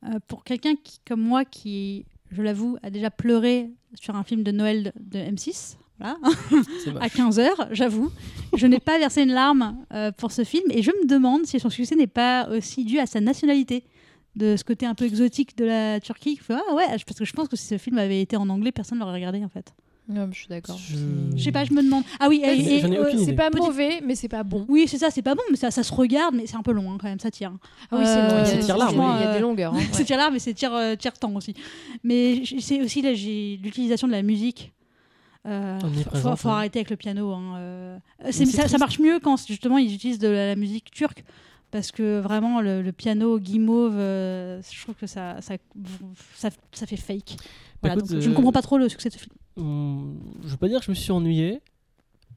Euh, 0.05 0.19
pour 0.27 0.43
quelqu'un 0.43 0.75
qui, 0.75 0.99
comme 1.07 1.21
moi 1.21 1.43
qui, 1.45 2.05
je 2.31 2.41
l'avoue, 2.43 2.77
a 2.83 2.91
déjà 2.91 3.09
pleuré 3.09 3.71
sur 3.99 4.15
un 4.15 4.23
film 4.23 4.43
de 4.43 4.51
Noël 4.51 4.83
de, 4.83 5.17
de 5.19 5.19
M6, 5.31 5.77
voilà, 5.99 6.17
à 7.01 7.07
15h, 7.07 7.49
j'avoue, 7.71 8.11
je 8.55 8.67
n'ai 8.67 8.79
pas 8.79 8.99
versé 8.99 9.23
une 9.23 9.31
larme 9.33 9.83
euh, 9.93 10.11
pour 10.11 10.31
ce 10.31 10.43
film 10.43 10.65
et 10.69 10.83
je 10.83 10.91
me 10.91 11.07
demande 11.07 11.47
si 11.47 11.59
son 11.59 11.71
succès 11.71 11.95
n'est 11.95 12.05
pas 12.05 12.47
aussi 12.49 12.85
dû 12.85 12.99
à 12.99 13.07
sa 13.07 13.19
nationalité, 13.19 13.83
de 14.37 14.55
ce 14.55 14.63
côté 14.63 14.85
un 14.85 14.95
peu 14.95 15.03
exotique 15.05 15.57
de 15.57 15.65
la 15.65 15.99
Turquie. 15.99 16.39
Ah 16.49 16.61
ouais, 16.75 16.85
parce 16.87 17.03
que 17.03 17.25
je 17.25 17.33
pense 17.33 17.47
que 17.49 17.55
si 17.57 17.65
ce 17.67 17.77
film 17.77 17.97
avait 17.97 18.21
été 18.21 18.37
en 18.37 18.47
anglais, 18.49 18.71
personne 18.71 18.97
ne 18.99 19.03
l'aurait 19.03 19.15
regardé 19.15 19.43
en 19.43 19.49
fait. 19.49 19.73
Non, 20.09 20.29
je 20.31 20.37
suis 20.39 20.47
d'accord. 20.47 20.77
Je- 20.77 20.95
Je 21.35 21.43
sais 21.43 21.51
pas, 21.51 21.65
je 21.65 21.73
me 21.73 21.81
demande. 21.83 22.03
Ah 22.21 22.29
oui, 22.29 22.41
et- 22.41 22.77
et- 22.77 22.85
euh, 22.85 23.11
C'est 23.25 23.33
pas 23.33 23.49
Petit- 23.49 23.59
mauvais 23.59 23.99
mais 24.05 24.15
c'est 24.15 24.29
pas 24.29 24.43
bon. 24.43 24.65
oui, 24.69 24.85
c'est 24.87 24.97
ça, 24.97 25.09
c'est 25.11 25.21
pas 25.21 25.35
bon, 25.35 25.41
mais 25.51 25.57
ça, 25.57 25.69
ça 25.69 25.83
se 25.83 25.93
regarde, 25.93 26.33
mais 26.33 26.45
c'est 26.47 26.55
un 26.55 26.61
peu 26.61 26.71
long 26.71 26.89
hein, 26.93 26.97
quand 26.97 27.09
même, 27.09 27.19
ça 27.19 27.29
tire. 27.29 27.51
Ah 27.91 27.97
oui, 27.97 28.05
c'est 28.05 28.15
long. 28.15 28.21
Euh, 28.21 28.29
il 28.29 28.37
y 28.37 28.39
a- 28.39 28.45
c'est. 28.45 28.53
Il 28.61 28.67
y 28.67 29.23
a 29.25 29.33
des 29.33 29.39
longueurs. 29.41 29.73
hein, 29.73 29.79
c'est 29.91 29.97
ouais. 29.99 30.05
tire 30.05 30.17
larme, 30.17 30.33
mais 30.33 30.39
c'est 30.39 30.53
tire, 30.53 30.73
euh, 30.73 30.95
tire 30.95 31.11
temps 31.13 31.33
aussi. 31.35 31.53
Mais 32.05 32.41
c'est 32.59 32.81
aussi 32.81 33.01
là, 33.01 33.13
j'ai 33.13 33.59
l'utilisation 33.61 34.07
de 34.07 34.13
la 34.13 34.21
musique. 34.21 34.71
Euh, 35.45 35.79
Omniprésente, 35.83 36.31
faut, 36.37 36.43
faut 36.43 36.47
ouais. 36.49 36.55
arrêter 36.55 36.79
avec 36.79 36.89
le 36.89 36.95
piano. 36.95 37.31
hein, 37.33 37.55
euh. 37.57 37.97
C'est- 38.31 38.45
c'est 38.45 38.67
ça, 38.67 38.77
marche 38.77 38.99
mieux 38.99 39.19
quand 39.19 39.35
justement 39.45 39.77
ils 39.77 39.93
utilisent 39.93 40.19
de 40.19 40.27
la, 40.29 40.47
la 40.47 40.55
musique 40.55 40.89
turque. 40.91 41.23
Parce 41.71 41.91
que 41.91 42.19
vraiment, 42.19 42.61
le, 42.61 42.81
le 42.81 42.91
piano 42.93 43.39
guimauve, 43.39 43.97
euh, 43.97 44.61
je 44.61 44.81
trouve 44.81 44.95
que 44.95 45.07
ça, 45.07 45.41
ça, 45.41 45.55
ça, 46.35 46.49
ça 46.71 46.85
fait 46.85 46.95
fake. 46.97 47.35
Voilà, 47.81 47.95
Écoute, 47.95 48.09
donc, 48.11 48.21
je 48.21 48.27
ne 48.27 48.31
euh, 48.31 48.35
comprends 48.35 48.51
pas 48.53 48.61
trop 48.61 48.77
le 48.77 48.87
succès 48.87 49.09
de 49.09 49.13
ce 49.15 49.19
film. 49.19 49.35
Hum, 49.57 50.17
je 50.43 50.47
veux 50.49 50.57
pas 50.57 50.69
dire 50.69 50.79
que 50.79 50.85
je 50.85 50.91
me 50.91 50.95
suis 50.95 51.11
ennuyé, 51.11 51.61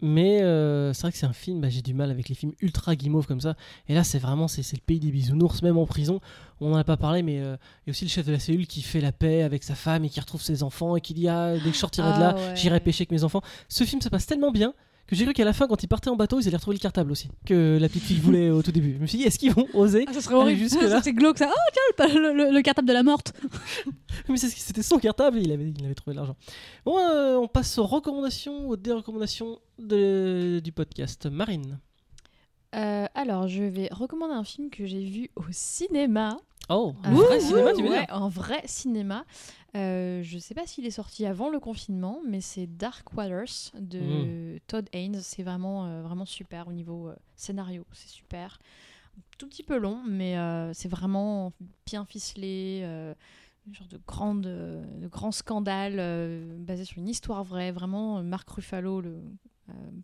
mais 0.03 0.43
euh, 0.43 0.93
c'est 0.93 1.03
vrai 1.03 1.13
que 1.13 1.19
c'est 1.19 1.27
un 1.27 1.33
film, 1.33 1.61
bah, 1.61 1.69
j'ai 1.69 1.83
du 1.83 1.95
mal 1.95 2.11
avec 2.11 2.29
les 2.29 2.35
films 2.35 2.53
ultra 2.61 2.97
guimauves 2.97 3.27
comme 3.27 3.41
ça. 3.41 3.55
Et 3.89 3.95
là, 3.95 4.03
c'est 4.03 4.19
vraiment 4.19 4.49
c'est 4.49 4.63
le 4.73 4.81
pays 4.85 4.99
des 4.99 5.13
bisounours, 5.13 5.63
même 5.63 5.79
en 5.79 5.87
prison. 5.87 6.21
On 6.61 6.73
en 6.73 6.77
a 6.77 6.85
pas 6.85 6.97
parlé, 6.97 7.23
mais 7.23 7.39
euh, 7.41 7.57
il 7.87 7.89
y 7.89 7.91
a 7.91 7.93
aussi 7.93 8.05
le 8.05 8.11
chef 8.11 8.27
de 8.27 8.33
la 8.33 8.39
cellule 8.41 8.67
qui 8.67 8.83
fait 8.83 9.01
la 9.01 9.13
paix 9.13 9.43
avec 9.43 9.63
sa 9.63 9.75
femme 9.77 10.05
et 10.05 10.09
qui 10.09 10.19
retrouve 10.19 10.43
ses 10.43 10.63
enfants 10.65 10.97
et 10.97 11.01
qui 11.01 11.15
dit 11.15 11.29
ah, 11.29 11.55
dès 11.55 11.61
que 11.71 11.73
je 11.75 11.79
sortirai 11.79 12.15
de 12.15 12.19
là, 12.21 12.35
Ah 12.37 12.41
ouais. 12.41 12.57
j'irai 12.57 12.81
pêcher 12.81 13.03
avec 13.03 13.13
mes 13.13 13.23
enfants. 13.23 13.43
Ce 13.69 13.85
film, 13.85 14.01
ça 14.01 14.11
passe 14.11 14.27
tellement 14.27 14.51
bien 14.51 14.75
que 15.11 15.17
j'ai 15.17 15.25
cru 15.25 15.35
qu'à 15.35 15.45
la 15.45 15.53
fin, 15.53 15.67
quand 15.67 15.83
ils 15.83 15.89
partaient 15.89 16.09
en 16.11 16.17
bateau, 16.17 16.41
ils 16.41 16.47
allaient 16.49 16.57
retrouver 16.57 16.77
le 16.77 16.81
cartable 16.81 17.11
aussi, 17.13 17.29
que 17.45 17.77
la 17.81 17.89
petite 17.89 18.05
fille 18.05 18.19
voulait 18.21 18.51
au 18.51 18.63
tout 18.63 18.73
début. 18.73 18.95
Je 18.95 18.99
me 18.99 19.07
suis 19.07 19.19
dit, 19.19 19.25
est-ce 19.25 19.39
qu'ils 19.39 19.53
vont 19.53 19.67
oser 19.75 20.05
Ah, 20.09 20.13
ça 20.13 20.21
serait 20.21 20.35
horrible. 20.37 20.61
jusque-là. 20.61 21.01
c'est 21.03 21.13
glauque 21.13 21.39
ça. 21.39 21.51
Oh 21.51 21.71
tiens, 21.97 22.09
le, 22.09 22.33
le- 22.33 22.51
le 22.53 22.63
cartable 22.63 22.89
de 22.89 22.93
la 22.93 23.03
morte. 23.03 23.33
Mais 24.29 24.37
c'est- 24.37 24.49
c'était 24.51 24.83
son 24.83 24.99
cartable 24.99 25.39
et 25.39 25.43
il 25.43 25.53
avait, 25.53 25.73
il 25.79 25.85
avait 25.85 25.95
trouvé 25.95 26.15
de 26.15 26.19
l'argent. 26.19 26.37
Bon, 26.85 26.97
euh, 26.99 27.37
on 27.37 27.49
passe 27.49 27.77
aux 27.79 27.87
recommandations, 27.87 28.69
aux 28.69 28.77
dérecommandations 28.77 29.59
de- 29.79 30.61
du 30.63 30.73
podcast. 30.73 31.27
Marine. 31.27 31.79
Euh, 32.77 33.07
alors, 33.15 33.49
je 33.49 33.65
vais 33.65 33.89
recommander 33.91 34.35
un 34.35 34.45
film 34.45 34.71
que 34.71 34.87
j'ai 34.87 35.03
vu 35.05 35.31
au 35.35 35.43
cinéma. 35.51 36.37
Oh, 36.69 36.95
un 37.03 37.13
Euh, 37.13 37.17
vrai 37.17 37.41
cinéma, 37.41 37.73
tu 37.73 37.83
veux 37.83 37.89
ouais, 37.91 38.07
dire 38.07 38.15
Un 38.15 38.29
vrai 38.29 38.63
cinéma. 38.67 39.25
Euh, 39.77 40.23
je 40.25 40.39
sais 40.39 40.55
pas 40.55 40.67
s'il 40.67 40.85
est 40.87 40.91
sorti 40.91 41.27
avant 41.27 41.49
le 41.49 41.61
confinement, 41.61 42.21
mais 42.29 42.41
c'est 42.41 42.67
Dark 42.67 43.13
Waters 43.17 43.71
de 43.79 44.59
Todd 44.67 44.89
Haynes. 44.93 45.21
C'est 45.23 45.43
vraiment, 45.45 45.87
euh, 45.87 46.03
vraiment 46.03 46.27
super 46.27 46.67
au 46.69 46.73
niveau 46.73 47.09
euh, 47.09 47.15
scénario. 47.37 47.85
C'est 47.93 48.09
super. 48.11 48.59
Un 49.17 49.21
tout 49.39 49.47
petit 49.49 49.63
peu 49.63 49.79
long, 49.79 50.03
mais 50.07 50.37
euh, 50.39 50.73
c'est 50.73 50.89
vraiment 50.89 51.53
bien 51.87 52.05
ficelé. 52.05 52.81
une 53.67 53.75
genre 53.75 53.87
de, 53.89 54.01
grande, 54.07 54.43
de 54.43 55.09
grand 55.09 55.31
scandale 55.33 55.97
basé 56.59 56.85
sur 56.85 56.99
une 56.99 57.09
histoire 57.09 57.45
vraie. 57.45 57.71
Vraiment, 57.71 58.23
Marc 58.25 58.49
Ruffalo, 58.51 59.01
le 59.01 59.23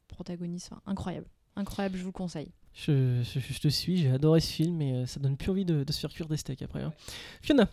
protagoniste, 0.09 0.69
enfin, 0.73 0.83
incroyable. 0.87 1.27
Incroyable, 1.57 1.97
je 1.97 2.03
vous 2.03 2.09
le 2.09 2.13
conseille. 2.13 2.53
Je, 2.75 3.23
je- 3.23 3.41
je 3.41 3.59
te 3.61 3.69
suis, 3.69 3.97
j'ai 3.97 4.11
adoré 4.11 4.41
ce 4.41 4.53
film 4.53 4.81
et 4.83 5.07
ça 5.07 5.19
donne 5.21 5.37
plus 5.37 5.51
envie 5.51 5.65
de, 5.65 5.83
de 5.83 5.93
se 5.93 5.99
faire 6.01 6.11
cuire 6.13 6.29
des 6.29 6.37
steaks 6.37 6.61
après. 6.63 6.83
hein. 6.83 6.93
Fiona, 7.41 7.69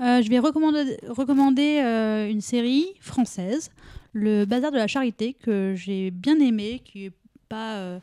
Euh, 0.00 0.20
je 0.22 0.28
vais 0.28 0.38
recommander, 0.38 0.98
recommander 1.08 1.80
euh, 1.82 2.28
une 2.28 2.40
série 2.42 2.86
française, 3.00 3.70
Le 4.12 4.44
Bazar 4.44 4.70
de 4.70 4.76
la 4.76 4.86
Charité, 4.86 5.32
que 5.34 5.74
j'ai 5.74 6.10
bien 6.10 6.38
aimé, 6.40 6.82
qui 6.84 7.06
est 7.06 7.12
pas. 7.48 7.76
euh, 7.76 7.98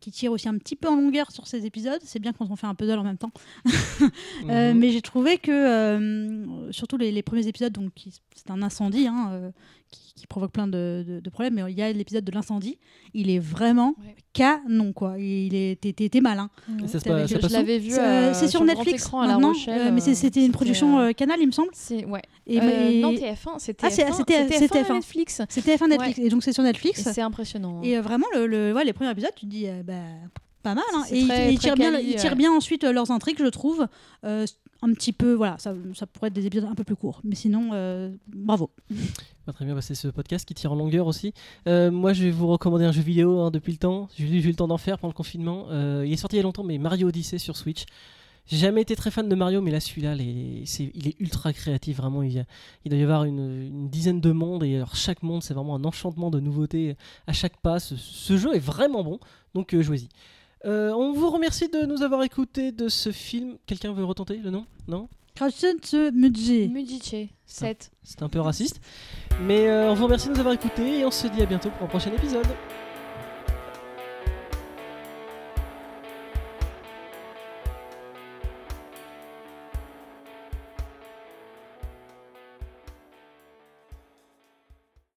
qui 0.00 0.10
tire 0.10 0.32
aussi 0.32 0.48
un 0.48 0.58
petit 0.58 0.74
peu 0.74 0.88
en 0.88 0.96
longueur 0.96 1.30
sur 1.30 1.46
ces 1.46 1.64
épisodes. 1.64 2.00
C'est 2.02 2.18
bien 2.18 2.32
quand 2.32 2.50
on 2.50 2.56
fait 2.56 2.66
un 2.66 2.74
puzzle 2.74 2.98
en 2.98 3.04
même 3.04 3.18
temps. 3.18 3.30
Mhm. 4.42 4.78
mais 4.78 4.90
j'ai 4.90 5.00
trouvé 5.02 5.38
que, 5.38 6.44
surtout 6.72 6.96
les, 6.96 7.12
les 7.12 7.22
premiers 7.22 7.46
épisodes, 7.46 7.72
donc 7.72 7.92
c'est 8.34 8.50
un 8.50 8.62
incendie 8.62 9.06
hein, 9.06 9.52
qui, 9.90 10.12
qui 10.14 10.26
provoque 10.26 10.52
plein 10.52 10.66
de, 10.66 11.04
de- 11.06 11.20
de 11.20 11.30
problèmes, 11.30 11.54
mais 11.54 11.62
il 11.70 11.78
y 11.78 11.82
a 11.82 11.92
l'épisode 11.92 12.24
de 12.24 12.32
l'incendie, 12.32 12.78
il 13.14 13.30
est 13.30 13.38
vraiment 13.38 13.94
Ouais. 13.98 14.14
canon, 14.32 14.92
quoi. 14.92 15.18
Il 15.18 15.54
est, 15.54 15.80
t'es- 15.80 16.20
malin. 16.20 16.50
Et 16.82 16.88
ça 16.88 17.00
ça 17.00 17.26
je 17.26 17.52
l'avais 17.52 17.78
vu. 17.78 17.90
C'est 17.90 18.00
euh, 18.00 18.34
c'est 18.34 18.48
sur, 18.48 18.64
grand 18.64 18.74
Netflix 18.74 19.02
écran 19.04 19.26
maintenant, 19.26 19.48
Rochelle. 19.48 19.88
euh, 19.88 19.90
mais 19.92 20.06
euh, 20.08 20.14
c'était 20.14 20.44
une 20.44 20.52
production 20.52 20.98
euh, 20.98 21.08
euh, 21.08 21.12
Canal, 21.12 21.38
il 21.40 21.46
me 21.46 21.52
semble. 21.52 21.70
c'est 21.72 22.04
ouais. 22.04 22.22
Et, 22.46 22.58
Euh, 22.60 22.62
mais- 22.64 23.00
non 23.00 23.12
TF1, 23.12 23.58
c'était 23.58 23.86
Ah, 23.86 23.90
c'est- 23.90 24.02
TF1, 24.04 24.12
c'était- 24.16 24.42
c'était 24.44 24.58
c'était 24.58 24.78
TF1 24.80 24.84
TF1. 24.84 24.94
Netflix. 24.94 25.42
C'était 25.48 25.76
F1 25.76 25.88
Netflix, 25.88 26.18
et 26.18 26.28
donc 26.28 26.42
c'est 26.42 26.52
sur 26.52 26.62
Et 26.64 26.66
Netflix. 26.66 27.02
c'est 27.02 27.20
impressionnant. 27.22 27.80
Et 27.82 27.96
euh, 27.96 28.02
vraiment, 28.02 28.26
le, 28.34 28.46
le, 28.46 28.72
ouais, 28.72 28.84
les 28.84 28.92
premiers 28.92 29.10
épisodes, 29.10 29.30
tu 29.36 29.46
te 29.46 29.50
dis, 29.50 29.66
euh, 29.68 29.82
bah, 29.82 29.94
pas 30.62 30.74
mal. 30.74 30.84
hein. 30.94 31.04
Et 31.10 31.20
ils- 31.20 31.28
très- 31.28 31.52
ils 31.52 31.58
très 31.58 31.68
tirent 31.68 31.74
bien, 31.76 31.98
ils 31.98 32.16
tirent 32.16 32.30
ouais. 32.32 32.36
bien 32.36 32.52
ensuite 32.52 32.84
euh, 32.84 32.92
leurs 32.92 33.10
intrigues, 33.10 33.38
je 33.38 33.46
trouve. 33.46 33.86
Euh, 34.24 34.44
un 34.80 34.92
petit 34.92 35.12
peu, 35.12 35.32
voilà, 35.34 35.58
ça, 35.58 35.74
ça 35.94 36.06
pourrait 36.06 36.28
être 36.28 36.34
des 36.34 36.46
épisodes 36.46 36.68
un 36.70 36.74
peu 36.74 36.84
plus 36.84 36.94
courts. 36.96 37.20
Mais 37.24 37.34
sinon, 37.34 37.70
euh, 37.72 38.10
bravo. 38.28 38.70
Très 39.52 39.64
bien, 39.64 39.80
c'est 39.80 39.94
ce 39.94 40.08
podcast 40.08 40.46
qui 40.46 40.54
tire 40.54 40.72
en 40.72 40.76
longueur 40.76 41.06
aussi. 41.06 41.32
Euh, 41.66 41.90
moi, 41.90 42.12
je 42.12 42.24
vais 42.24 42.30
vous 42.30 42.46
recommander 42.46 42.84
un 42.84 42.92
jeu 42.92 43.00
vidéo 43.02 43.40
hein, 43.40 43.50
depuis 43.50 43.72
le 43.72 43.78
temps. 43.78 44.08
J'ai 44.16 44.24
eu 44.26 44.40
le 44.42 44.54
temps 44.54 44.68
d'en 44.68 44.76
faire 44.76 44.98
pendant 44.98 45.12
le 45.12 45.16
confinement. 45.16 45.66
Euh, 45.70 46.04
il 46.06 46.12
est 46.12 46.16
sorti 46.16 46.36
il 46.36 46.38
y 46.38 46.40
a 46.40 46.42
longtemps, 46.42 46.64
mais 46.64 46.78
Mario 46.78 47.08
Odyssey 47.08 47.38
sur 47.38 47.56
Switch. 47.56 47.84
J'ai 48.46 48.56
jamais 48.56 48.82
été 48.82 48.94
très 48.94 49.10
fan 49.10 49.28
de 49.28 49.34
Mario, 49.34 49.60
mais 49.60 49.70
là, 49.70 49.80
celui-là, 49.80 50.14
il 50.14 50.62
est 51.08 51.20
ultra 51.20 51.52
créatif. 51.52 51.96
Vraiment, 51.96 52.22
il, 52.22 52.32
y 52.32 52.38
a- 52.38 52.44
il 52.84 52.90
doit 52.90 52.98
y 52.98 53.02
avoir 53.02 53.24
une, 53.24 53.88
dizaine 53.90 54.20
de 54.20 54.32
mondes, 54.32 54.64
et 54.64 54.82
chaque 54.94 55.22
monde, 55.22 55.42
c'est 55.42 55.54
vraiment 55.54 55.74
un 55.74 55.84
enchantement 55.84 56.30
de 56.30 56.40
nouveautés 56.40 56.96
à 57.26 57.32
chaque 57.32 57.60
pas. 57.60 57.78
Ce, 57.78 57.96
ce 57.96 58.36
jeu 58.38 58.54
est 58.54 58.58
vraiment 58.58 59.02
bon, 59.02 59.18
donc 59.54 59.74
jouez-y. 59.78 60.08
Euh, 60.64 60.92
on 60.92 61.12
vous 61.12 61.30
remercie 61.30 61.68
de 61.68 61.86
nous 61.86 62.02
avoir 62.02 62.22
écoutés 62.22 62.72
de 62.72 62.88
ce 62.88 63.12
film. 63.12 63.58
Quelqu'un 63.66 63.92
veut 63.92 64.04
retenter 64.04 64.36
le 64.36 64.50
nom? 64.50 64.66
Non? 64.86 65.08
7. 67.46 67.92
C'est 68.02 68.22
un 68.22 68.28
peu 68.28 68.40
raciste. 68.40 68.80
Mais 69.42 69.68
euh, 69.68 69.90
on 69.90 69.94
vous 69.94 70.04
remercie 70.04 70.28
de 70.28 70.32
nous 70.32 70.40
avoir 70.40 70.54
écoutés 70.54 71.00
et 71.00 71.04
on 71.04 71.12
se 71.12 71.28
dit 71.28 71.42
à 71.42 71.46
bientôt 71.46 71.70
pour 71.70 71.84
un 71.86 71.88
prochain 71.88 72.12
épisode. 72.12 72.46